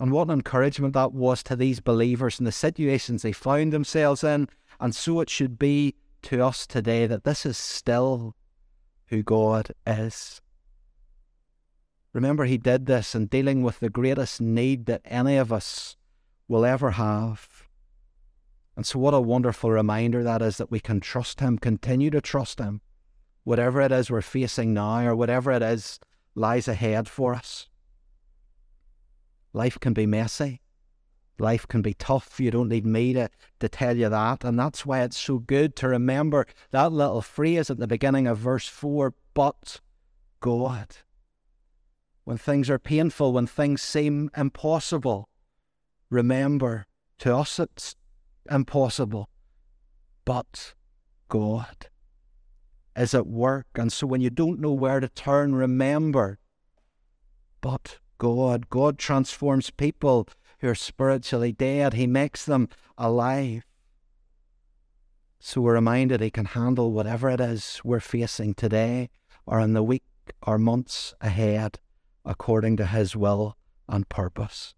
And 0.00 0.10
what 0.10 0.26
an 0.26 0.32
encouragement 0.32 0.94
that 0.94 1.12
was 1.12 1.44
to 1.44 1.54
these 1.54 1.78
believers 1.78 2.40
in 2.40 2.46
the 2.46 2.52
situations 2.52 3.22
they 3.22 3.30
found 3.30 3.72
themselves 3.72 4.24
in. 4.24 4.48
And 4.80 4.92
so 4.92 5.20
it 5.20 5.30
should 5.30 5.56
be 5.56 5.94
to 6.22 6.44
us 6.44 6.66
today 6.66 7.06
that 7.06 7.22
this 7.22 7.46
is 7.46 7.56
still 7.56 8.34
who 9.10 9.22
God 9.22 9.72
is. 9.86 10.40
Remember, 12.12 12.44
He 12.44 12.58
did 12.58 12.86
this 12.86 13.14
in 13.14 13.26
dealing 13.26 13.62
with 13.62 13.80
the 13.80 13.90
greatest 13.90 14.40
need 14.40 14.86
that 14.86 15.02
any 15.04 15.36
of 15.36 15.52
us 15.52 15.96
will 16.48 16.64
ever 16.64 16.92
have. 16.92 17.68
And 18.76 18.86
so, 18.86 18.98
what 18.98 19.14
a 19.14 19.20
wonderful 19.20 19.70
reminder 19.70 20.22
that 20.22 20.42
is 20.42 20.56
that 20.56 20.70
we 20.70 20.80
can 20.80 21.00
trust 21.00 21.40
Him, 21.40 21.58
continue 21.58 22.10
to 22.10 22.20
trust 22.20 22.58
Him, 22.58 22.80
whatever 23.44 23.80
it 23.80 23.92
is 23.92 24.10
we're 24.10 24.22
facing 24.22 24.72
now 24.72 25.06
or 25.06 25.14
whatever 25.14 25.52
it 25.52 25.62
is 25.62 26.00
lies 26.34 26.66
ahead 26.66 27.08
for 27.08 27.34
us. 27.34 27.68
Life 29.52 29.78
can 29.80 29.92
be 29.92 30.06
messy. 30.06 30.60
Life 31.40 31.66
can 31.66 31.80
be 31.80 31.94
tough. 31.94 32.38
You 32.38 32.50
don't 32.50 32.68
need 32.68 32.84
me 32.84 33.14
to, 33.14 33.30
to 33.60 33.68
tell 33.68 33.96
you 33.96 34.10
that. 34.10 34.44
And 34.44 34.58
that's 34.58 34.84
why 34.84 35.02
it's 35.02 35.18
so 35.18 35.38
good 35.38 35.74
to 35.76 35.88
remember 35.88 36.46
that 36.70 36.92
little 36.92 37.22
phrase 37.22 37.70
at 37.70 37.78
the 37.78 37.86
beginning 37.86 38.26
of 38.26 38.38
verse 38.38 38.68
4 38.68 39.14
but 39.32 39.80
God. 40.40 40.96
When 42.24 42.36
things 42.36 42.68
are 42.68 42.78
painful, 42.78 43.32
when 43.32 43.46
things 43.46 43.80
seem 43.80 44.30
impossible, 44.36 45.30
remember 46.10 46.86
to 47.20 47.34
us 47.34 47.58
it's 47.58 47.96
impossible, 48.50 49.30
but 50.26 50.74
God 51.28 51.88
is 52.94 53.14
at 53.14 53.26
work. 53.26 53.66
And 53.74 53.90
so 53.90 54.06
when 54.06 54.20
you 54.20 54.30
don't 54.30 54.60
know 54.60 54.72
where 54.72 55.00
to 55.00 55.08
turn, 55.08 55.54
remember, 55.54 56.38
but 57.62 57.98
God. 58.20 58.68
God 58.68 58.98
transforms 58.98 59.70
people 59.70 60.28
who 60.60 60.68
are 60.68 60.74
spiritually 60.74 61.52
dead, 61.52 61.94
He 61.94 62.06
makes 62.06 62.44
them 62.44 62.68
alive. 62.96 63.64
So 65.38 65.62
we're 65.62 65.74
reminded 65.74 66.20
He 66.20 66.30
can 66.30 66.46
handle 66.46 66.92
whatever 66.92 67.30
it 67.30 67.40
is 67.40 67.80
we're 67.82 68.00
facing 68.00 68.54
today 68.54 69.10
or 69.46 69.60
in 69.60 69.72
the 69.72 69.82
week 69.82 70.04
or 70.46 70.58
months 70.58 71.14
ahead 71.20 71.78
according 72.24 72.76
to 72.76 72.86
His 72.86 73.16
will 73.16 73.56
and 73.88 74.08
purpose. 74.08 74.74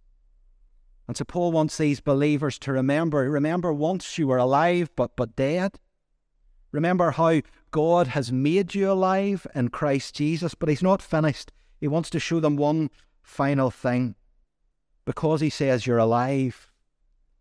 And 1.09 1.17
so 1.17 1.25
Paul 1.25 1.53
wants 1.53 1.77
these 1.77 2.01
believers 2.01 2.59
to 2.61 2.73
remember 2.73 3.29
remember 3.29 3.73
once 3.73 4.17
you 4.19 4.29
were 4.29 4.39
alive 4.39 4.91
but, 4.97 5.17
but 5.17 5.37
dead. 5.37 5.79
Remember 6.71 7.11
how 7.11 7.43
God 7.71 8.09
has 8.09 8.33
made 8.33 8.75
you 8.75 8.91
alive 8.91 9.47
in 9.55 9.69
Christ 9.69 10.15
Jesus, 10.15 10.55
but 10.55 10.69
He's 10.69 10.83
not 10.83 11.03
finished. 11.03 11.53
He 11.81 11.89
wants 11.89 12.09
to 12.11 12.21
show 12.21 12.39
them 12.39 12.57
one 12.57 12.89
final 13.23 13.71
thing. 13.71 14.15
Because 15.05 15.41
he 15.41 15.51
says 15.51 15.87
you're 15.87 15.99
alive, 15.99 16.71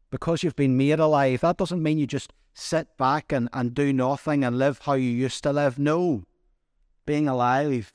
because 0.10 0.43
you've 0.43 0.56
been 0.56 0.78
made 0.78 1.00
alive, 1.00 1.41
that 1.41 1.58
doesn't 1.58 1.84
mean 1.84 1.97
you 1.97 2.08
just 2.08 2.34
sit 2.54 2.97
back 2.97 3.32
and, 3.32 3.50
and 3.54 3.74
do 3.74 3.93
nothing 3.93 4.43
and 4.43 4.58
live 4.58 4.80
how 4.80 4.93
you 4.93 5.10
used 5.10 5.43
to 5.43 5.54
live. 5.54 5.78
No. 5.78 6.24
Being 7.06 7.28
alive 7.28 7.93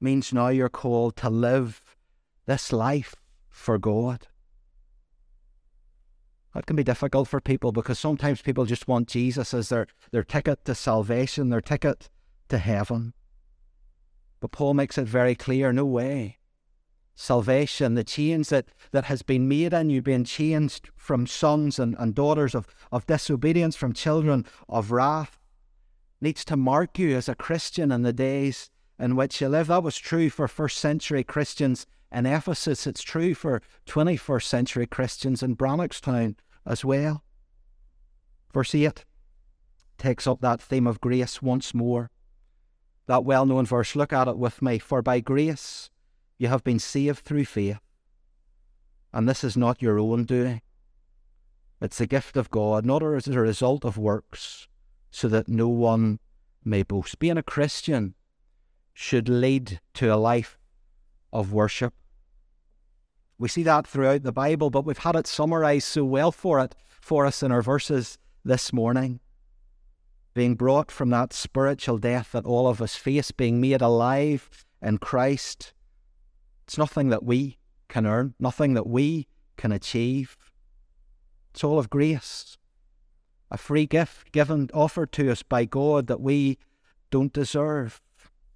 means 0.00 0.32
now 0.32 0.48
you're 0.48 0.68
called 0.68 1.16
to 1.16 1.30
live 1.30 1.82
this 2.46 2.72
life 2.72 3.14
for 3.48 3.78
God. 3.78 4.26
That 6.54 6.66
can 6.66 6.76
be 6.76 6.82
difficult 6.82 7.28
for 7.28 7.40
people 7.40 7.70
because 7.70 7.98
sometimes 7.98 8.42
people 8.42 8.64
just 8.64 8.88
want 8.88 9.08
Jesus 9.08 9.54
as 9.54 9.68
their, 9.68 9.86
their 10.10 10.24
ticket 10.24 10.64
to 10.64 10.74
salvation, 10.74 11.50
their 11.50 11.60
ticket 11.60 12.08
to 12.48 12.58
heaven. 12.58 13.14
But 14.40 14.50
Paul 14.50 14.74
makes 14.74 14.98
it 14.98 15.06
very 15.06 15.34
clear 15.34 15.72
no 15.72 15.84
way 15.84 16.38
salvation, 17.20 17.94
the 17.94 18.02
change 18.02 18.48
that, 18.48 18.66
that 18.92 19.04
has 19.04 19.20
been 19.22 19.46
made 19.46 19.74
in 19.74 19.90
you, 19.90 20.00
being 20.00 20.24
changed 20.24 20.90
from 20.96 21.26
sons 21.26 21.78
and, 21.78 21.94
and 21.98 22.14
daughters 22.14 22.54
of, 22.54 22.66
of 22.90 23.06
disobedience, 23.06 23.76
from 23.76 23.92
children 23.92 24.46
of 24.68 24.90
wrath, 24.90 25.38
needs 26.20 26.44
to 26.46 26.56
mark 26.56 26.98
you 26.98 27.14
as 27.14 27.28
a 27.28 27.34
Christian 27.34 27.92
in 27.92 28.02
the 28.02 28.12
days 28.12 28.70
in 28.98 29.16
which 29.16 29.40
you 29.40 29.48
live. 29.48 29.66
That 29.66 29.82
was 29.82 29.98
true 29.98 30.30
for 30.30 30.48
first 30.48 30.78
century 30.78 31.22
Christians 31.22 31.86
in 32.10 32.24
Ephesus. 32.24 32.86
It's 32.86 33.02
true 33.02 33.34
for 33.34 33.60
21st 33.86 34.44
century 34.44 34.86
Christians 34.86 35.42
in 35.42 35.56
Brannockstown 35.56 36.36
as 36.64 36.84
well. 36.84 37.22
Verse 38.52 38.74
8 38.74 39.04
takes 39.98 40.26
up 40.26 40.40
that 40.40 40.62
theme 40.62 40.86
of 40.86 41.00
grace 41.02 41.42
once 41.42 41.74
more. 41.74 42.10
That 43.06 43.24
well 43.24 43.44
known 43.44 43.66
verse, 43.66 43.94
look 43.94 44.12
at 44.12 44.28
it 44.28 44.38
with 44.38 44.62
me. 44.62 44.78
For 44.78 45.02
by 45.02 45.20
grace 45.20 45.89
you 46.40 46.48
have 46.48 46.64
been 46.64 46.78
saved 46.78 47.18
through 47.18 47.44
faith. 47.44 47.78
And 49.12 49.28
this 49.28 49.44
is 49.44 49.58
not 49.58 49.82
your 49.82 49.98
own 49.98 50.24
doing. 50.24 50.62
It's 51.82 52.00
a 52.00 52.06
gift 52.06 52.34
of 52.34 52.50
God, 52.50 52.86
not 52.86 53.02
as 53.02 53.28
a 53.28 53.38
result 53.38 53.84
of 53.84 53.98
works, 53.98 54.66
so 55.10 55.28
that 55.28 55.48
no 55.48 55.68
one 55.68 56.18
may 56.64 56.82
boast. 56.82 57.18
Being 57.18 57.36
a 57.36 57.42
Christian 57.42 58.14
should 58.94 59.28
lead 59.28 59.80
to 59.94 60.14
a 60.14 60.16
life 60.16 60.58
of 61.30 61.52
worship. 61.52 61.92
We 63.38 63.48
see 63.48 63.62
that 63.64 63.86
throughout 63.86 64.22
the 64.22 64.32
Bible, 64.32 64.70
but 64.70 64.86
we've 64.86 64.96
had 64.96 65.16
it 65.16 65.26
summarized 65.26 65.88
so 65.88 66.04
well 66.04 66.32
for 66.32 66.58
it 66.60 66.74
for 66.88 67.26
us 67.26 67.42
in 67.42 67.52
our 67.52 67.62
verses 67.62 68.16
this 68.46 68.72
morning. 68.72 69.20
Being 70.32 70.54
brought 70.54 70.90
from 70.90 71.10
that 71.10 71.34
spiritual 71.34 71.98
death 71.98 72.32
that 72.32 72.46
all 72.46 72.66
of 72.66 72.80
us 72.80 72.96
face, 72.96 73.30
being 73.30 73.60
made 73.60 73.82
alive 73.82 74.64
in 74.80 74.96
Christ, 74.96 75.74
it's 76.70 76.78
nothing 76.78 77.08
that 77.08 77.24
we 77.24 77.58
can 77.88 78.06
earn, 78.06 78.34
nothing 78.38 78.74
that 78.74 78.86
we 78.86 79.26
can 79.56 79.72
achieve. 79.72 80.36
It's 81.52 81.64
all 81.64 81.80
of 81.80 81.90
grace, 81.90 82.58
a 83.50 83.58
free 83.58 83.86
gift 83.86 84.30
given, 84.30 84.70
offered 84.72 85.10
to 85.14 85.32
us 85.32 85.42
by 85.42 85.64
God 85.64 86.06
that 86.06 86.20
we 86.20 86.58
don't 87.10 87.32
deserve. 87.32 88.00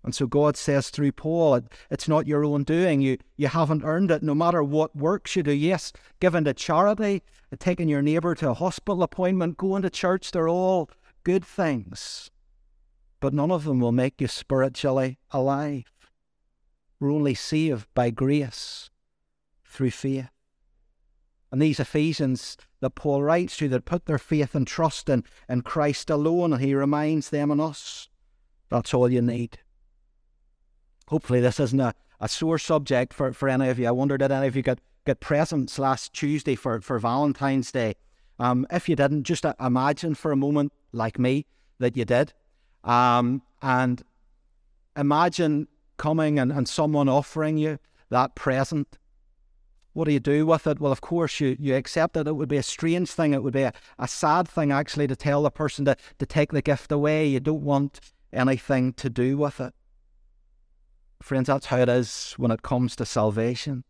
And 0.04 0.14
so 0.14 0.28
God 0.28 0.56
says 0.56 0.90
through 0.90 1.10
Paul, 1.10 1.62
it's 1.90 2.06
not 2.06 2.28
your 2.28 2.44
own 2.44 2.62
doing. 2.62 3.00
You, 3.00 3.18
you 3.36 3.48
haven't 3.48 3.82
earned 3.82 4.12
it, 4.12 4.22
no 4.22 4.32
matter 4.32 4.62
what 4.62 4.94
works 4.94 5.34
you 5.34 5.42
do. 5.42 5.50
Yes, 5.50 5.92
giving 6.20 6.44
to 6.44 6.54
charity, 6.54 7.24
taking 7.58 7.88
your 7.88 8.00
neighbour 8.00 8.36
to 8.36 8.50
a 8.50 8.54
hospital 8.54 9.02
appointment, 9.02 9.56
going 9.56 9.82
to 9.82 9.90
church, 9.90 10.30
they're 10.30 10.48
all 10.48 10.88
good 11.24 11.44
things. 11.44 12.30
But 13.18 13.34
none 13.34 13.50
of 13.50 13.64
them 13.64 13.80
will 13.80 13.90
make 13.90 14.20
you 14.20 14.28
spiritually 14.28 15.18
alive. 15.32 15.93
We're 17.00 17.12
only 17.12 17.34
saved 17.34 17.86
by 17.94 18.10
grace 18.10 18.90
through 19.64 19.90
faith. 19.90 20.30
And 21.50 21.60
these 21.62 21.78
Ephesians 21.78 22.56
that 22.80 22.94
Paul 22.94 23.22
writes 23.22 23.56
to 23.58 23.68
that 23.68 23.84
put 23.84 24.06
their 24.06 24.18
faith 24.18 24.54
and 24.54 24.66
trust 24.66 25.08
in, 25.08 25.24
in 25.48 25.62
Christ 25.62 26.10
alone, 26.10 26.52
and 26.52 26.62
he 26.62 26.74
reminds 26.74 27.30
them 27.30 27.50
and 27.50 27.60
us 27.60 28.08
that's 28.74 28.92
all 28.92 29.08
you 29.08 29.22
need. 29.22 29.58
Hopefully, 31.08 31.40
this 31.40 31.60
isn't 31.60 31.80
a, 31.80 31.94
a 32.20 32.28
sore 32.28 32.58
subject 32.58 33.12
for, 33.12 33.32
for 33.32 33.48
any 33.48 33.68
of 33.68 33.78
you. 33.78 33.86
I 33.86 33.92
wonder 33.92 34.18
did 34.18 34.32
any 34.32 34.48
of 34.48 34.56
you 34.56 34.62
get, 34.62 34.80
get 35.06 35.20
presents 35.20 35.78
last 35.78 36.12
Tuesday 36.12 36.56
for, 36.56 36.80
for 36.80 36.98
Valentine's 36.98 37.70
Day? 37.70 37.94
Um, 38.38 38.66
if 38.72 38.88
you 38.88 38.96
didn't, 38.96 39.24
just 39.24 39.44
imagine 39.60 40.16
for 40.16 40.32
a 40.32 40.36
moment, 40.36 40.72
like 40.92 41.18
me, 41.18 41.46
that 41.78 41.96
you 41.96 42.04
did. 42.04 42.32
Um, 42.82 43.42
and 43.62 44.02
imagine 44.96 45.68
coming 45.96 46.38
and, 46.38 46.52
and 46.52 46.68
someone 46.68 47.08
offering 47.08 47.56
you 47.58 47.78
that 48.10 48.34
present. 48.34 48.98
What 49.92 50.06
do 50.06 50.12
you 50.12 50.20
do 50.20 50.44
with 50.44 50.66
it? 50.66 50.80
Well, 50.80 50.90
of 50.90 51.00
course, 51.00 51.38
you, 51.38 51.56
you 51.58 51.76
accept 51.76 52.16
it. 52.16 52.26
It 52.26 52.34
would 52.34 52.48
be 52.48 52.56
a 52.56 52.62
strange 52.64 53.10
thing. 53.10 53.32
It 53.32 53.42
would 53.42 53.52
be 53.52 53.62
a, 53.62 53.72
a 53.98 54.08
sad 54.08 54.48
thing, 54.48 54.72
actually, 54.72 55.06
to 55.06 55.16
tell 55.16 55.42
the 55.42 55.50
person 55.50 55.84
to, 55.84 55.96
to 56.18 56.26
take 56.26 56.50
the 56.50 56.62
gift 56.62 56.90
away. 56.90 57.28
You 57.28 57.38
don't 57.38 57.62
want 57.62 58.00
anything 58.32 58.92
to 58.94 59.08
do 59.08 59.36
with 59.36 59.60
it. 59.60 59.72
Friends, 61.22 61.46
that's 61.46 61.66
how 61.66 61.78
it 61.78 61.88
is 61.88 62.34
when 62.36 62.50
it 62.50 62.62
comes 62.62 62.96
to 62.96 63.06
salvation. 63.06 63.84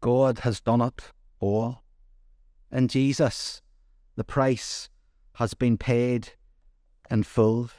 God 0.00 0.40
has 0.40 0.60
done 0.60 0.80
it 0.80 1.10
all. 1.40 1.82
In 2.70 2.86
Jesus, 2.86 3.62
the 4.14 4.24
price 4.24 4.88
has 5.34 5.54
been 5.54 5.76
paid 5.76 6.30
in 7.10 7.24
full. 7.24 7.70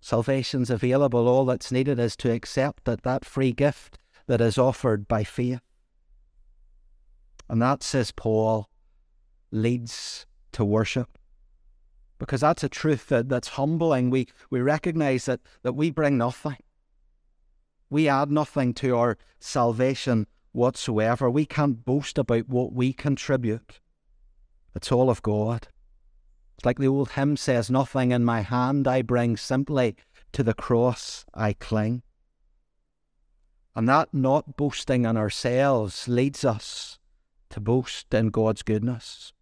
Salvation's 0.00 0.70
available. 0.70 1.28
All 1.28 1.44
that's 1.44 1.72
needed 1.72 1.98
is 1.98 2.16
to 2.16 2.30
accept 2.30 2.84
that, 2.84 3.02
that 3.02 3.24
free 3.24 3.52
gift 3.52 3.98
that 4.26 4.40
is 4.40 4.58
offered 4.58 5.08
by 5.08 5.24
faith. 5.24 5.60
And 7.48 7.60
that, 7.62 7.82
says 7.82 8.12
Paul, 8.12 8.68
leads 9.50 10.26
to 10.52 10.64
worship. 10.64 11.18
Because 12.18 12.40
that's 12.40 12.64
a 12.64 12.68
truth 12.68 13.08
that, 13.08 13.28
that's 13.28 13.48
humbling. 13.48 14.10
We, 14.10 14.28
we 14.50 14.60
recognize 14.60 15.24
that, 15.26 15.40
that 15.62 15.74
we 15.74 15.90
bring 15.90 16.18
nothing. 16.18 16.56
We 17.90 18.08
add 18.08 18.30
nothing 18.30 18.74
to 18.74 18.96
our 18.96 19.16
salvation 19.40 20.26
whatsoever. 20.52 21.30
We 21.30 21.46
can't 21.46 21.84
boast 21.84 22.18
about 22.18 22.48
what 22.48 22.72
we 22.72 22.92
contribute. 22.92 23.80
It's 24.74 24.92
all 24.92 25.10
of 25.10 25.22
God. 25.22 25.68
It's 26.58 26.66
like 26.66 26.78
the 26.80 26.88
old 26.88 27.10
hymn 27.10 27.36
says, 27.36 27.70
Nothing 27.70 28.10
in 28.10 28.24
my 28.24 28.40
hand 28.40 28.88
I 28.88 29.02
bring, 29.02 29.36
simply 29.36 29.94
to 30.32 30.42
the 30.42 30.54
cross 30.54 31.24
I 31.32 31.52
cling. 31.52 32.02
And 33.76 33.88
that 33.88 34.12
not 34.12 34.56
boasting 34.56 35.04
in 35.04 35.16
ourselves 35.16 36.08
leads 36.08 36.44
us 36.44 36.98
to 37.50 37.60
boast 37.60 38.12
in 38.12 38.30
God's 38.30 38.62
goodness, 38.62 39.32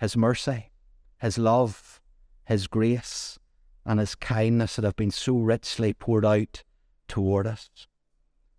His 0.00 0.16
mercy, 0.16 0.72
His 1.20 1.38
love, 1.38 2.00
His 2.46 2.66
grace, 2.66 3.38
and 3.86 4.00
His 4.00 4.16
kindness 4.16 4.74
that 4.74 4.84
have 4.84 4.96
been 4.96 5.12
so 5.12 5.38
richly 5.38 5.94
poured 5.94 6.24
out 6.24 6.64
toward 7.06 7.46
us. 7.46 7.70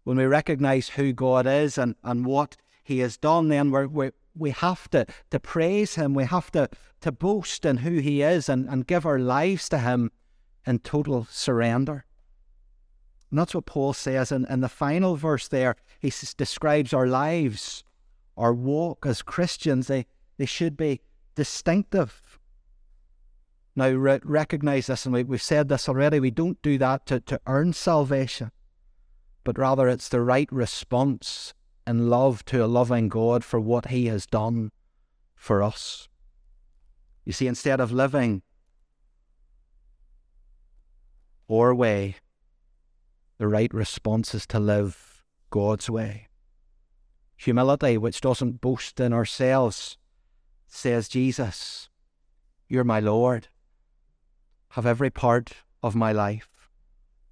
when 0.06 0.16
we 0.16 0.24
recognize 0.24 0.90
who 0.90 1.12
God 1.12 1.46
is 1.46 1.78
and, 1.78 1.96
and 2.06 2.26
what 2.26 2.56
He 2.86 3.00
has 3.00 3.18
done, 3.18 3.50
then 3.50 3.70
we're, 3.70 3.88
we 3.88 4.12
we 4.36 4.52
have 4.52 4.90
to, 4.92 5.06
to 5.30 5.40
praise 5.40 5.96
Him. 5.96 6.14
We 6.14 6.26
have 6.26 6.52
to, 6.52 6.70
to 7.02 7.12
boast 7.12 7.66
in 7.66 7.78
who 7.78 8.00
He 8.00 8.22
is 8.22 8.50
and, 8.50 8.68
and 8.70 8.88
give 8.88 9.06
our 9.06 9.20
lives 9.20 9.70
to 9.70 9.80
Him 9.80 10.12
in 10.66 10.80
total 10.80 11.28
surrender. 11.30 12.06
And 13.30 13.40
that's 13.40 13.56
what 13.56 13.66
Paul 13.66 13.94
says 13.94 14.32
in, 14.32 14.46
in 14.50 14.60
the 14.60 14.70
final 14.70 15.16
verse 15.16 15.48
there. 15.48 15.76
He 16.00 16.12
describes 16.38 16.94
our 16.94 17.08
lives, 17.08 17.84
our 18.36 18.54
walk 18.54 19.06
as 19.06 19.22
Christians. 19.22 19.88
They, 19.88 20.06
they 20.38 20.46
should 20.46 20.76
be 20.76 21.02
distinctive. 21.36 22.40
Now, 23.74 23.90
re- 23.90 24.20
recognize 24.24 24.88
this, 24.88 25.06
and 25.06 25.14
we, 25.14 25.24
we've 25.24 25.42
said 25.42 25.70
this 25.70 25.88
already. 25.88 26.20
We 26.20 26.32
don't 26.32 26.62
do 26.62 26.78
that 26.80 27.06
to, 27.06 27.22
to 27.22 27.40
earn 27.48 27.72
salvation, 27.72 28.52
but 29.46 29.58
rather 29.58 29.88
it's 29.88 30.10
the 30.10 30.22
right 30.22 30.52
response 30.52 31.54
love 32.00 32.46
to 32.46 32.64
a 32.64 32.68
loving 32.68 33.10
God 33.10 33.44
for 33.44 33.60
what 33.60 33.88
He 33.88 34.06
has 34.08 34.26
done 34.26 34.72
for 35.36 35.64
us. 35.64 36.08
You 37.26 37.34
see, 37.34 37.48
instead 37.48 37.80
of 37.80 37.92
living 37.92 38.44
our 41.50 41.74
way, 41.76 42.16
the 43.38 43.48
right 43.48 43.74
response 43.74 44.34
is 44.34 44.46
to 44.48 44.60
live 44.60 45.24
God's 45.50 45.90
way. 45.90 46.28
Humility, 47.38 47.98
which 47.98 48.22
doesn't 48.22 48.62
boast 48.62 49.00
in 49.00 49.14
ourselves, 49.14 49.98
says, 50.68 51.10
Jesus, 51.10 51.90
you're 52.68 52.84
my 52.84 53.00
Lord. 53.00 53.48
Have 54.70 54.86
every 54.86 55.10
part 55.10 55.54
of 55.84 55.96
my 55.96 56.12
life. 56.12 56.70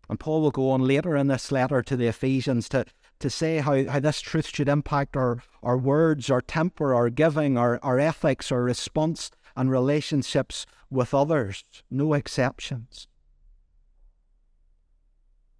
And 0.10 0.20
Paul 0.20 0.42
will 0.42 0.52
go 0.52 0.72
on 0.72 0.82
later 0.82 1.16
in 1.16 1.28
this 1.28 1.52
letter 1.52 1.84
to 1.84 1.96
the 1.96 2.08
Ephesians 2.08 2.68
to, 2.70 2.86
to 3.20 3.30
say 3.30 3.58
how, 3.58 3.86
how 3.86 4.00
this 4.00 4.22
truth 4.22 4.48
should 4.54 4.70
impact 4.70 5.18
our, 5.18 5.44
our 5.62 5.78
words, 5.78 6.30
our 6.30 6.42
temper, 6.42 6.94
our 6.94 7.10
giving, 7.10 7.58
our, 7.58 7.80
our 7.84 8.00
ethics, 8.00 8.52
our 8.52 8.64
response 8.64 9.30
and 9.56 9.70
relationships 9.70 10.66
with 10.90 11.14
others. 11.14 11.64
No 11.92 12.14
exceptions. 12.14 13.08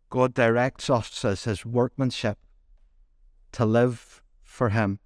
God 0.10 0.34
directs 0.34 0.90
us 0.90 1.24
as 1.26 1.44
His 1.44 1.66
workmanship 1.66 2.38
to 3.52 3.66
live 3.66 4.22
for 4.42 4.70
Him. 4.70 5.00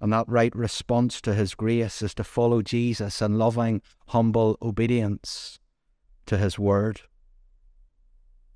And 0.00 0.12
that 0.12 0.28
right 0.28 0.54
response 0.54 1.20
to 1.22 1.34
His 1.34 1.54
grace 1.54 2.00
is 2.00 2.14
to 2.14 2.24
follow 2.24 2.62
Jesus 2.62 3.20
in 3.20 3.36
loving, 3.36 3.82
humble 4.08 4.56
obedience 4.62 5.58
to 6.26 6.38
His 6.38 6.58
word. 6.58 7.02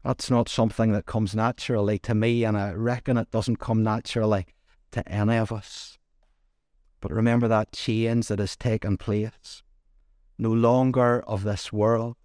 That's 0.05 0.31
not 0.31 0.51
something 0.51 0.93
that 0.93 1.07
comes 1.07 1.35
naturally 1.35 1.99
to 2.01 2.15
me, 2.15 2.45
and 2.45 2.59
I 2.59 2.73
reckon 2.73 3.17
it 3.17 3.31
doesn't 3.31 3.57
come 3.57 3.83
naturally 3.83 4.47
to 4.91 5.09
any 5.09 5.37
of 5.37 5.51
us. 5.51 5.99
But 7.01 7.11
remember 7.11 7.49
that 7.49 7.73
change 7.73 8.29
that 8.29 8.39
has 8.39 8.55
taken 8.55 8.99
place. 8.99 9.63
No 10.37 10.53
longer 10.53 11.23
of 11.27 11.43
this 11.43 11.73
world, 11.73 12.17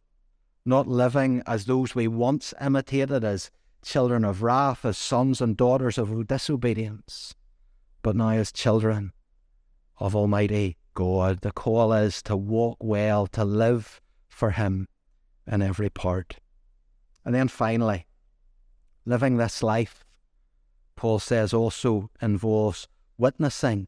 not 0.66 0.88
living 0.88 1.42
as 1.48 1.66
those 1.66 1.96
we 1.96 2.08
once 2.08 2.54
imitated 2.60 3.24
as 3.24 3.50
children 3.82 4.26
of 4.26 4.44
wrath, 4.44 4.84
as 4.84 4.98
sons 4.98 5.40
and 5.40 5.56
daughters 5.56 5.98
of 5.98 6.28
disobedience, 6.28 7.34
but 8.04 8.16
now 8.16 8.32
as 8.32 8.52
children 8.52 9.14
of 10.00 10.18
Almighty 10.18 10.76
God. 10.96 11.40
The 11.42 11.52
call 11.52 11.94
is 11.94 12.22
to 12.24 12.36
walk 12.36 12.78
well, 12.82 13.26
to 13.28 13.46
live 13.46 14.02
for 14.28 14.52
Him 14.52 14.90
in 15.48 15.62
every 15.62 15.90
part. 15.90 16.40
And 17.26 17.36
then 17.36 17.48
finally, 17.48 18.06
living 19.06 19.38
this 19.38 19.62
life, 19.62 20.06
Paul 20.96 21.20
says, 21.20 21.54
also 21.54 22.10
involves 22.22 22.88
witnessing 23.18 23.88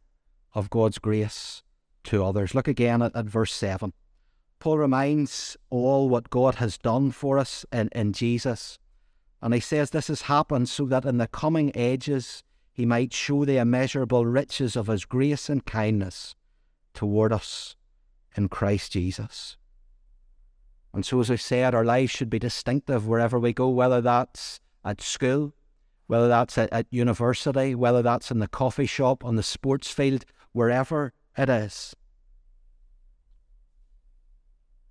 of 0.53 0.69
God's 0.69 0.97
grace 0.97 1.63
to 2.05 2.23
others. 2.23 2.53
Look 2.55 2.67
again 2.67 3.01
at, 3.01 3.15
at 3.15 3.25
verse 3.25 3.53
7. 3.53 3.93
Paul 4.59 4.77
reminds 4.77 5.57
all 5.69 6.07
what 6.07 6.29
God 6.29 6.55
has 6.55 6.77
done 6.77 7.11
for 7.11 7.39
us 7.39 7.65
in, 7.71 7.89
in 7.93 8.13
Jesus. 8.13 8.77
And 9.41 9.53
he 9.53 9.59
says 9.59 9.89
this 9.89 10.07
has 10.07 10.23
happened 10.23 10.69
so 10.69 10.85
that 10.85 11.05
in 11.05 11.17
the 11.17 11.27
coming 11.27 11.71
ages 11.73 12.43
he 12.71 12.85
might 12.85 13.11
show 13.11 13.43
the 13.43 13.57
immeasurable 13.57 14.25
riches 14.25 14.75
of 14.75 14.87
his 14.87 15.05
grace 15.05 15.49
and 15.49 15.65
kindness 15.65 16.35
toward 16.93 17.33
us 17.33 17.75
in 18.35 18.49
Christ 18.49 18.91
Jesus. 18.91 19.57
And 20.93 21.05
so, 21.05 21.19
as 21.21 21.31
I 21.31 21.35
said, 21.35 21.73
our 21.73 21.85
lives 21.85 22.11
should 22.11 22.29
be 22.29 22.39
distinctive 22.39 23.07
wherever 23.07 23.39
we 23.39 23.53
go, 23.53 23.69
whether 23.69 24.01
that's 24.01 24.59
at 24.83 25.01
school, 25.01 25.53
whether 26.07 26.27
that's 26.27 26.57
at, 26.57 26.71
at 26.73 26.87
university, 26.89 27.73
whether 27.73 28.01
that's 28.01 28.31
in 28.31 28.39
the 28.39 28.47
coffee 28.47 28.85
shop, 28.85 29.23
on 29.23 29.37
the 29.37 29.43
sports 29.43 29.89
field, 29.89 30.25
wherever 30.51 31.13
it 31.37 31.49
is. 31.49 31.95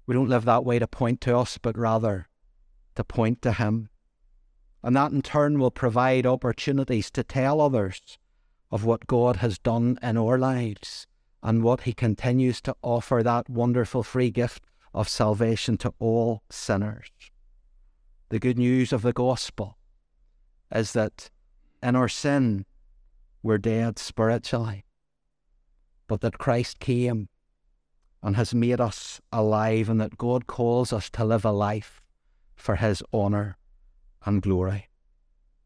We 0.06 0.14
don't 0.14 0.28
live 0.28 0.46
that 0.46 0.64
way 0.64 0.78
to 0.78 0.86
point 0.86 1.20
to 1.22 1.36
us, 1.36 1.58
but 1.58 1.76
rather 1.76 2.28
to 2.94 3.04
point 3.04 3.42
to 3.42 3.52
Him. 3.52 3.90
And 4.82 4.96
that 4.96 5.12
in 5.12 5.20
turn 5.20 5.58
will 5.58 5.70
provide 5.70 6.26
opportunities 6.26 7.10
to 7.10 7.22
tell 7.22 7.60
others 7.60 8.18
of 8.70 8.84
what 8.84 9.06
God 9.06 9.36
has 9.36 9.58
done 9.58 9.98
in 10.02 10.16
our 10.16 10.38
lives 10.38 11.06
and 11.42 11.62
what 11.62 11.82
He 11.82 11.92
continues 11.92 12.62
to 12.62 12.74
offer 12.82 13.22
that 13.22 13.50
wonderful 13.50 14.02
free 14.02 14.30
gift 14.30 14.62
of 14.92 15.08
salvation 15.08 15.76
to 15.78 15.94
all 15.98 16.42
sinners. 16.50 17.10
The 18.28 18.38
good 18.38 18.58
news 18.58 18.92
of 18.92 19.02
the 19.02 19.12
gospel 19.12 19.76
is 20.74 20.92
that 20.92 21.30
in 21.82 21.96
our 21.96 22.08
sin 22.08 22.64
we're 23.42 23.58
dead 23.58 23.98
spiritually, 23.98 24.84
but 26.06 26.20
that 26.20 26.38
Christ 26.38 26.78
came 26.78 27.28
and 28.22 28.36
has 28.36 28.54
made 28.54 28.80
us 28.80 29.20
alive, 29.32 29.88
and 29.88 29.98
that 30.00 30.18
God 30.18 30.46
calls 30.46 30.92
us 30.92 31.08
to 31.10 31.24
live 31.24 31.44
a 31.44 31.50
life 31.50 32.02
for 32.54 32.76
His 32.76 33.02
honour 33.14 33.56
and 34.26 34.42
glory. 34.42 34.88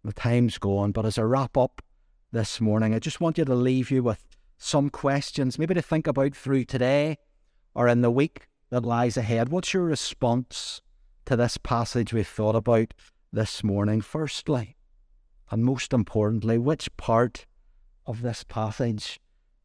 The 0.04 0.12
time's 0.12 0.58
gone, 0.58 0.92
but 0.92 1.04
as 1.04 1.18
I 1.18 1.22
wrap 1.22 1.56
up 1.56 1.82
this 2.30 2.60
morning, 2.60 2.94
I 2.94 3.00
just 3.00 3.20
want 3.20 3.38
you 3.38 3.44
to 3.44 3.54
leave 3.54 3.90
you 3.90 4.04
with 4.04 4.24
some 4.56 4.88
questions, 4.88 5.58
maybe 5.58 5.74
to 5.74 5.82
think 5.82 6.06
about 6.06 6.37
through 6.37 6.64
today 6.66 7.18
or 7.74 7.88
in 7.88 8.02
the 8.02 8.10
week 8.10 8.46
that 8.74 8.84
lies 8.84 9.16
ahead. 9.16 9.50
What's 9.50 9.72
your 9.72 9.84
response 9.84 10.82
to 11.26 11.37
this 11.37 11.56
passage 11.56 12.12
we've 12.12 12.26
thought 12.26 12.56
about 12.56 12.92
this 13.32 13.62
morning? 13.62 14.00
Firstly, 14.00 14.74
and 15.48 15.64
most 15.64 15.92
importantly, 15.92 16.58
which 16.58 16.96
part 16.96 17.46
of 18.04 18.22
this 18.22 18.42
passage 18.42 19.20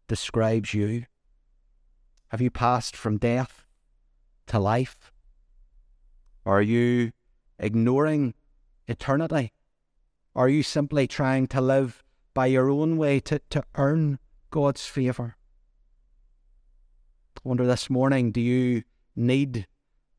describes 0.08 0.76
you? 0.76 1.06
Have 2.28 2.40
you 2.40 2.52
passed 2.52 2.96
from 2.96 3.18
death 3.18 3.66
to 4.46 4.60
life? 4.60 5.12
Are 6.46 6.62
you 6.62 7.12
ignoring 7.58 8.36
eternity? 8.88 9.54
Are 10.36 10.50
you 10.50 10.62
simply 10.62 11.08
trying 11.08 11.48
to 11.48 11.62
live 11.62 12.04
by 12.36 12.46
your 12.46 12.70
own 12.70 12.96
way 12.96 13.20
to, 13.22 13.42
to 13.50 13.64
earn 13.74 14.20
God's 14.52 14.86
favour? 14.86 15.36
I 17.38 17.40
wonder 17.44 17.66
this 17.66 17.90
morning, 17.90 18.32
do 18.32 18.40
you 18.40 18.84
need 19.16 19.68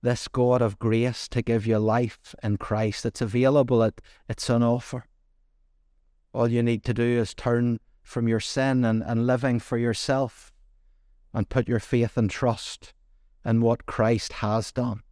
this 0.03 0.29
God 0.29 0.63
of 0.63 0.79
grace 0.79 1.29
to 1.29 1.43
give 1.43 1.67
you 1.67 1.79
life 1.79 2.35
in 2.43 2.57
Christ? 2.57 3.07
It's 3.07 3.21
available, 3.21 3.83
it, 3.83 4.01
it's 4.29 4.49
an 4.49 4.63
offer. 4.63 5.05
All 6.33 6.49
you 6.49 6.63
need 6.63 6.85
to 6.85 6.95
do 6.95 7.03
is 7.03 7.35
turn 7.35 7.81
from 8.03 8.29
your 8.29 8.41
sin 8.41 8.85
and, 8.85 9.03
and 9.03 9.27
living 9.27 9.61
for 9.61 9.79
yourself 9.79 10.53
and 11.33 11.49
put 11.49 11.69
your 11.69 11.81
faith 11.81 12.17
and 12.17 12.31
trust 12.31 12.93
in 13.45 13.61
what 13.61 13.87
Christ 13.87 14.35
has 14.35 14.73
done 14.73 15.03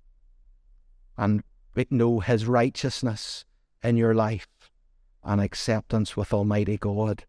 and 1.17 1.43
know 1.91 2.21
his 2.21 2.47
righteousness 2.47 3.45
in 3.83 3.97
your 3.97 4.15
life 4.15 4.49
and 5.23 5.41
acceptance 5.41 6.17
with 6.17 6.33
Almighty 6.33 6.77
God. 6.77 7.25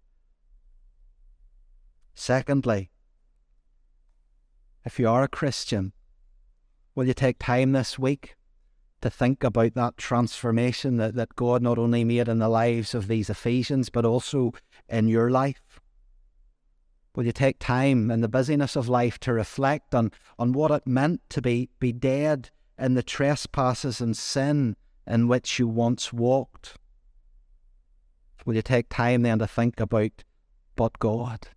Secondly, 2.16 2.90
if 4.86 5.00
you 5.00 5.08
are 5.08 5.24
a 5.24 5.28
Christian, 5.28 5.94
will 6.96 7.08
you 7.08 7.14
take 7.14 7.40
time 7.40 7.72
this 7.72 7.98
week 7.98 8.36
to 9.02 9.10
think 9.10 9.44
about 9.44 9.74
that 9.76 9.98
transformation 9.98 10.98
that, 10.98 11.16
that 11.16 11.36
God 11.36 11.62
not 11.62 11.78
only 11.78 12.04
made 12.04 12.28
in 12.28 12.40
the 12.40 12.50
lives 12.50 12.94
of 12.94 13.08
these 13.08 13.30
Ephesians, 13.30 13.90
but 13.90 14.06
also 14.06 14.54
in 14.88 15.08
your 15.08 15.30
life? 15.30 15.80
Will 17.16 17.26
you 17.26 17.32
take 17.32 17.60
time 17.60 18.12
in 18.12 18.22
the 18.22 18.28
busyness 18.28 18.76
of 18.76 18.88
life 18.88 19.20
to 19.20 19.34
reflect 19.34 19.96
on, 19.96 20.12
on 20.38 20.54
what 20.54 20.72
it 20.72 20.86
meant 20.86 21.22
to 21.30 21.42
be, 21.42 21.70
be 21.80 21.92
dead 21.92 22.50
in 22.78 22.94
the 22.94 23.04
trespasses 23.04 24.00
and 24.00 24.16
sin 24.16 24.76
in 25.08 25.28
which 25.28 25.60
you 25.60 25.68
once 25.68 26.14
walked? 26.14 26.76
Will 28.46 28.56
you 28.56 28.62
take 28.62 28.90
time 28.90 29.24
then 29.24 29.40
to 29.40 29.48
think 29.48 29.80
about 29.80 30.24
but 30.76 30.98
God, 31.00 31.50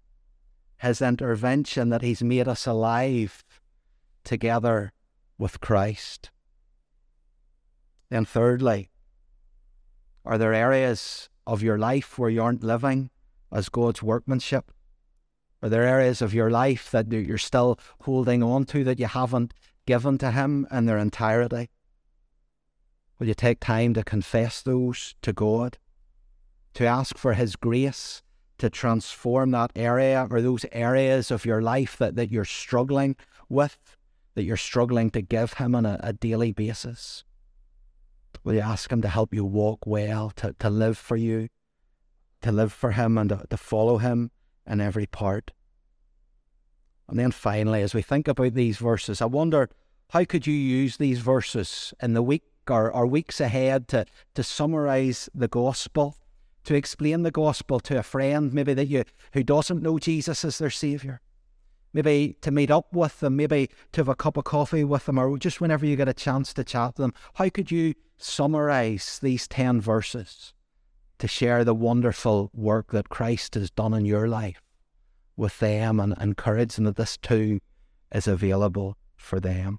His 0.79 1.01
intervention 1.01 1.91
that 1.91 2.03
He's 2.03 2.25
made 2.25 2.49
us 2.49 2.67
alive 2.67 3.45
together 4.25 4.93
with 5.43 5.61
Christ? 5.61 6.31
Then, 8.11 8.25
thirdly, 8.25 8.91
are 10.25 10.39
there 10.39 10.55
areas 10.55 11.29
of 11.49 11.65
your 11.65 11.79
life 11.79 12.17
where 12.17 12.31
you 12.31 12.41
aren't 12.41 12.63
living 12.63 13.11
as 13.51 13.69
God's 13.69 14.05
workmanship? 14.05 14.71
Are 15.61 15.69
there 15.69 15.83
areas 15.83 16.23
of 16.23 16.33
your 16.33 16.49
life 16.49 16.93
that 16.93 17.11
you're 17.11 17.39
still 17.39 17.77
holding 18.03 18.41
on 18.41 18.67
to 18.67 18.85
that 18.85 19.01
you 19.01 19.07
haven't 19.07 19.53
given 19.85 20.17
to 20.19 20.31
Him 20.31 20.67
in 20.71 20.87
their 20.87 20.99
entirety? 20.99 21.71
Will 23.19 23.27
you 23.27 23.35
take 23.35 23.59
time 23.59 23.95
to 23.95 24.05
confess 24.05 24.63
those 24.63 25.17
to 25.23 25.33
God? 25.33 25.77
To 26.75 26.87
ask 26.87 27.19
for 27.19 27.35
His 27.35 27.57
grace 27.57 28.23
to 28.59 28.71
transform 28.71 29.51
that 29.51 29.73
area 29.75 30.29
or 30.31 30.41
those 30.41 30.65
areas 30.71 31.33
of 31.33 31.45
your 31.45 31.61
life 31.61 31.97
that, 31.97 32.15
that 32.15 32.31
you're 32.31 32.45
struggling 32.45 33.17
with, 33.49 33.77
that 34.35 34.45
you're 34.45 34.57
struggling 34.57 35.11
to 35.11 35.23
give 35.23 35.55
Him 35.55 35.75
on 35.75 35.87
a, 35.87 35.99
a 36.03 36.13
daily 36.13 36.53
basis? 36.53 37.25
Will 38.45 38.55
you 38.55 38.61
ask 38.61 38.91
Him 38.91 39.03
to 39.03 39.09
help 39.09 39.35
you 39.35 39.45
walk 39.45 39.87
well, 39.87 40.31
to, 40.37 40.55
to 40.59 40.71
live 40.71 40.99
for 40.99 41.17
you, 41.17 41.49
to 42.41 42.53
live 42.53 42.73
for 42.73 42.93
Him 42.93 43.19
and 43.19 43.31
to, 43.31 43.45
to 43.49 43.57
follow 43.57 43.99
Him 43.99 44.31
in 44.67 44.81
every 44.81 45.07
part? 45.07 45.53
And 47.09 47.19
then 47.19 47.31
finally, 47.31 47.83
as 47.83 47.95
we 47.95 48.03
think 48.03 48.27
about 48.27 48.55
these 48.55 48.79
verses, 48.79 49.21
I 49.21 49.27
wonder 49.27 49.69
how 50.11 50.25
could 50.25 50.47
you 50.47 50.55
use 50.55 50.97
these 50.97 51.21
verses 51.21 51.93
in 52.03 52.15
the 52.15 52.23
week 52.23 52.43
or, 52.69 52.91
or 52.91 53.07
weeks 53.07 53.41
ahead 53.41 53.89
to, 53.89 54.07
to 54.35 54.43
summarize 54.43 55.29
the 55.35 55.49
gospel, 55.49 56.17
to 56.65 56.75
explain 56.75 57.23
the 57.23 57.31
gospel 57.31 57.81
to 57.81 57.99
a 57.99 58.03
friend 58.03 58.53
maybe 58.53 58.73
that 58.75 58.89
you 58.89 59.05
who 59.33 59.43
doesn't 59.43 59.83
know 59.83 59.99
Jesus 59.99 60.45
as 60.45 60.59
their 60.59 60.71
Saviour? 60.71 61.21
Maybe 61.93 62.37
to 62.41 62.51
meet 62.51 62.71
up 62.71 62.93
with 62.93 63.21
them, 63.21 63.37
maybe 63.37 63.69
to 63.93 64.01
have 64.01 64.09
a 64.09 64.15
cup 64.15 64.37
of 64.37 64.45
coffee 64.45 64.85
with 64.85 65.07
them, 65.07 65.19
or 65.19 65.37
just 65.39 65.61
whenever 65.61 65.85
you 65.85 65.97
get 65.97 66.09
a 66.09 66.15
chance 66.15 66.55
to 66.55 66.65
chat 66.65 66.97
to 66.97 67.03
them. 67.03 67.15
How 67.35 67.49
could 67.51 67.71
you 67.71 67.95
summarize 68.17 69.19
these 69.23 69.47
10 69.49 69.81
verses 69.81 70.55
to 71.19 71.29
share 71.29 71.65
the 71.65 71.75
wonderful 71.75 72.51
work 72.55 72.93
that 72.93 73.11
Christ 73.11 73.55
has 73.55 73.71
done 73.71 73.93
in 73.93 74.07
your 74.07 74.27
life 74.27 74.63
with 75.37 75.59
them 75.59 76.01
and 76.01 76.15
encourage 76.21 76.77
them 76.77 76.85
that 76.85 76.97
this 76.97 77.17
too 77.17 77.61
is 78.15 78.27
available 78.27 78.97
for 79.17 79.39
them? 79.39 79.79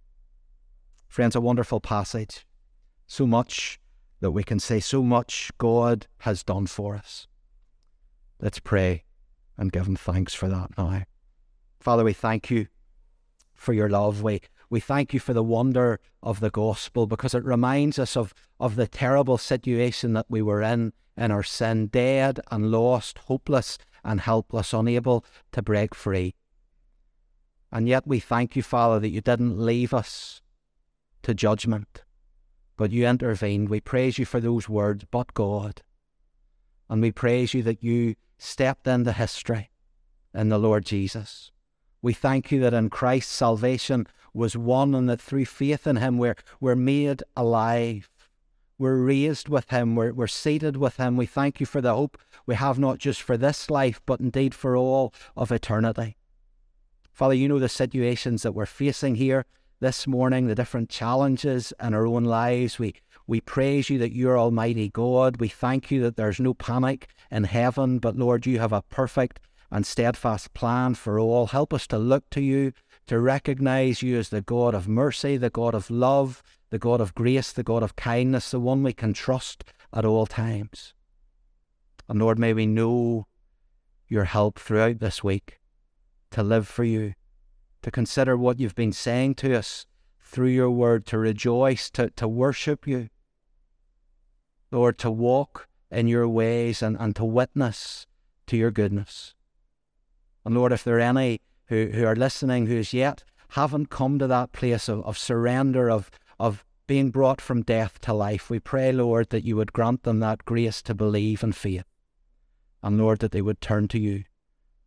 Friends, 1.07 1.35
a 1.35 1.41
wonderful 1.41 1.79
passage. 1.79 2.45
So 3.07 3.25
much 3.25 3.79
that 4.19 4.31
we 4.31 4.43
can 4.43 4.59
say, 4.59 4.79
so 4.79 5.03
much 5.03 5.51
God 5.57 6.07
has 6.19 6.43
done 6.43 6.67
for 6.67 6.95
us. 6.95 7.27
Let's 8.39 8.59
pray 8.59 9.03
and 9.57 9.71
give 9.71 9.87
Him 9.87 9.95
thanks 9.95 10.33
for 10.33 10.47
that 10.47 10.77
now. 10.77 11.03
Father, 11.83 12.05
we 12.05 12.13
thank 12.13 12.49
you 12.49 12.67
for 13.53 13.73
your 13.73 13.89
love. 13.89 14.23
We, 14.23 14.39
we 14.69 14.79
thank 14.79 15.13
you 15.13 15.19
for 15.19 15.33
the 15.33 15.43
wonder 15.43 15.99
of 16.21 16.39
the 16.39 16.49
gospel 16.49 17.07
because 17.07 17.33
it 17.33 17.43
reminds 17.43 17.99
us 17.99 18.15
of, 18.15 18.33
of 18.57 18.77
the 18.77 18.87
terrible 18.87 19.37
situation 19.37 20.13
that 20.13 20.27
we 20.29 20.41
were 20.41 20.61
in 20.61 20.93
in 21.17 21.29
our 21.29 21.43
sin, 21.43 21.87
dead 21.87 22.39
and 22.49 22.71
lost, 22.71 23.17
hopeless 23.19 23.77
and 24.01 24.21
helpless, 24.21 24.71
unable 24.71 25.25
to 25.51 25.61
break 25.61 25.93
free. 25.93 26.35
And 27.69 27.89
yet 27.89 28.07
we 28.07 28.21
thank 28.21 28.55
you, 28.55 28.63
Father, 28.63 29.01
that 29.01 29.09
you 29.09 29.19
didn't 29.19 29.59
leave 29.59 29.93
us 29.93 30.41
to 31.23 31.33
judgment, 31.33 32.03
but 32.77 32.91
you 32.91 33.05
intervened. 33.05 33.67
We 33.67 33.81
praise 33.81 34.17
you 34.17 34.23
for 34.23 34.39
those 34.39 34.69
words, 34.69 35.03
but 35.11 35.33
God. 35.33 35.81
And 36.89 37.01
we 37.01 37.11
praise 37.11 37.53
you 37.53 37.61
that 37.63 37.83
you 37.83 38.15
stepped 38.37 38.87
into 38.87 39.11
history 39.11 39.69
in 40.33 40.47
the 40.47 40.57
Lord 40.57 40.85
Jesus. 40.85 41.51
We 42.03 42.13
thank 42.13 42.51
you 42.51 42.59
that 42.59 42.73
in 42.73 42.89
Christ 42.89 43.31
salvation 43.31 44.07
was 44.33 44.57
won 44.57 44.93
and 44.93 45.09
that 45.09 45.21
through 45.21 45.45
faith 45.45 45.87
in 45.87 45.95
him 45.95 46.17
we're, 46.17 46.35
we're 46.59 46.75
made 46.75 47.23
alive. 47.35 48.09
We're 48.77 48.97
raised 48.97 49.47
with 49.47 49.69
him, 49.69 49.95
we're, 49.95 50.11
we're 50.11 50.27
seated 50.27 50.75
with 50.75 50.97
him. 50.97 51.15
We 51.15 51.25
thank 51.25 51.59
you 51.61 51.65
for 51.65 51.79
the 51.79 51.95
hope 51.95 52.17
we 52.45 52.55
have 52.55 52.77
not 52.77 52.97
just 52.97 53.21
for 53.21 53.37
this 53.37 53.69
life, 53.69 54.01
but 54.05 54.19
indeed 54.19 54.53
for 54.53 54.75
all 54.75 55.13
of 55.37 55.51
eternity. 55.51 56.17
Father, 57.13 57.35
you 57.35 57.47
know 57.47 57.59
the 57.59 57.69
situations 57.69 58.43
that 58.43 58.51
we're 58.51 58.65
facing 58.65 59.15
here 59.15 59.45
this 59.79 60.05
morning, 60.05 60.47
the 60.47 60.55
different 60.55 60.89
challenges 60.89 61.71
in 61.81 61.93
our 61.93 62.05
own 62.05 62.25
lives. 62.25 62.79
We, 62.79 62.95
we 63.27 63.39
praise 63.39 63.89
you 63.89 63.97
that 63.99 64.13
you're 64.13 64.37
Almighty 64.37 64.89
God. 64.89 65.37
We 65.37 65.47
thank 65.47 65.89
you 65.89 66.01
that 66.01 66.17
there's 66.17 66.39
no 66.39 66.53
panic 66.53 67.07
in 67.31 67.45
heaven, 67.45 67.99
but 67.99 68.17
Lord, 68.17 68.45
you 68.45 68.59
have 68.59 68.73
a 68.73 68.81
perfect 68.81 69.39
and 69.73 69.87
steadfast 69.87 70.53
plan 70.53 70.93
for 70.93 71.19
all. 71.19 71.47
Help 71.47 71.73
us 71.73 71.87
to 71.87 71.97
look 71.97 72.29
to 72.29 72.39
you, 72.39 72.73
to 73.07 73.19
recognize 73.19 74.03
you 74.03 74.19
as 74.19 74.29
the 74.29 74.39
God 74.39 74.75
of 74.75 74.87
mercy, 74.87 75.35
the 75.35 75.49
God 75.49 75.73
of 75.73 75.89
love, 75.89 76.43
the 76.69 76.77
God 76.77 77.01
of 77.01 77.15
grace, 77.15 77.51
the 77.51 77.63
God 77.63 77.81
of 77.81 77.95
kindness, 77.95 78.51
the 78.51 78.59
one 78.59 78.83
we 78.83 78.93
can 78.93 79.13
trust 79.13 79.63
at 79.91 80.05
all 80.05 80.27
times. 80.27 80.93
And 82.07 82.19
Lord, 82.19 82.37
may 82.37 82.53
we 82.53 82.67
know 82.67 83.25
your 84.07 84.25
help 84.25 84.59
throughout 84.59 84.99
this 84.99 85.23
week 85.23 85.59
to 86.29 86.43
live 86.43 86.67
for 86.67 86.83
you, 86.83 87.15
to 87.81 87.89
consider 87.89 88.37
what 88.37 88.59
you've 88.59 88.75
been 88.75 88.93
saying 88.93 89.33
to 89.35 89.57
us 89.57 89.87
through 90.21 90.49
your 90.49 90.69
word, 90.69 91.07
to 91.07 91.17
rejoice, 91.17 91.89
to, 91.91 92.11
to 92.11 92.27
worship 92.27 92.85
you. 92.85 93.09
Lord, 94.69 94.99
to 94.99 95.09
walk 95.09 95.67
in 95.89 96.07
your 96.07 96.27
ways 96.27 96.83
and, 96.83 96.95
and 96.99 97.15
to 97.15 97.25
witness 97.25 98.05
to 98.45 98.55
your 98.55 98.69
goodness. 98.69 99.33
And 100.45 100.55
Lord, 100.55 100.71
if 100.71 100.83
there 100.83 100.97
are 100.97 101.01
any 101.01 101.41
who, 101.67 101.87
who 101.93 102.05
are 102.05 102.15
listening 102.15 102.67
who 102.67 102.77
as 102.77 102.93
yet 102.93 103.23
haven't 103.49 103.89
come 103.89 104.19
to 104.19 104.27
that 104.27 104.51
place 104.51 104.89
of, 104.89 105.05
of 105.05 105.17
surrender, 105.17 105.89
of, 105.89 106.09
of 106.39 106.65
being 106.87 107.11
brought 107.11 107.39
from 107.39 107.61
death 107.61 107.99
to 108.01 108.13
life, 108.13 108.49
we 108.49 108.59
pray, 108.59 108.91
Lord, 108.91 109.29
that 109.29 109.45
you 109.45 109.55
would 109.55 109.73
grant 109.73 110.03
them 110.03 110.19
that 110.19 110.45
grace 110.45 110.81
to 110.83 110.93
believe 110.93 111.43
and 111.43 111.55
faith. 111.55 111.85
And 112.81 112.97
Lord, 112.97 113.19
that 113.19 113.31
they 113.31 113.41
would 113.41 113.61
turn 113.61 113.87
to 113.89 113.99
you 113.99 114.23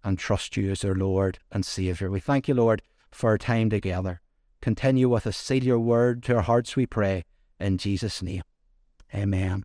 and 0.04 0.18
trust 0.18 0.56
you 0.56 0.70
as 0.70 0.82
their 0.82 0.94
Lord 0.94 1.38
and 1.50 1.64
Saviour. 1.64 2.10
We 2.10 2.20
thank 2.20 2.48
you, 2.48 2.54
Lord, 2.54 2.82
for 3.10 3.30
our 3.30 3.38
time 3.38 3.70
together. 3.70 4.20
Continue 4.60 5.08
with 5.08 5.26
us. 5.26 5.36
Seal 5.36 5.64
your 5.64 5.78
word 5.78 6.22
to 6.24 6.36
our 6.36 6.42
hearts, 6.42 6.76
we 6.76 6.86
pray. 6.86 7.24
In 7.58 7.78
Jesus' 7.78 8.22
name. 8.22 8.42
Amen. 9.14 9.64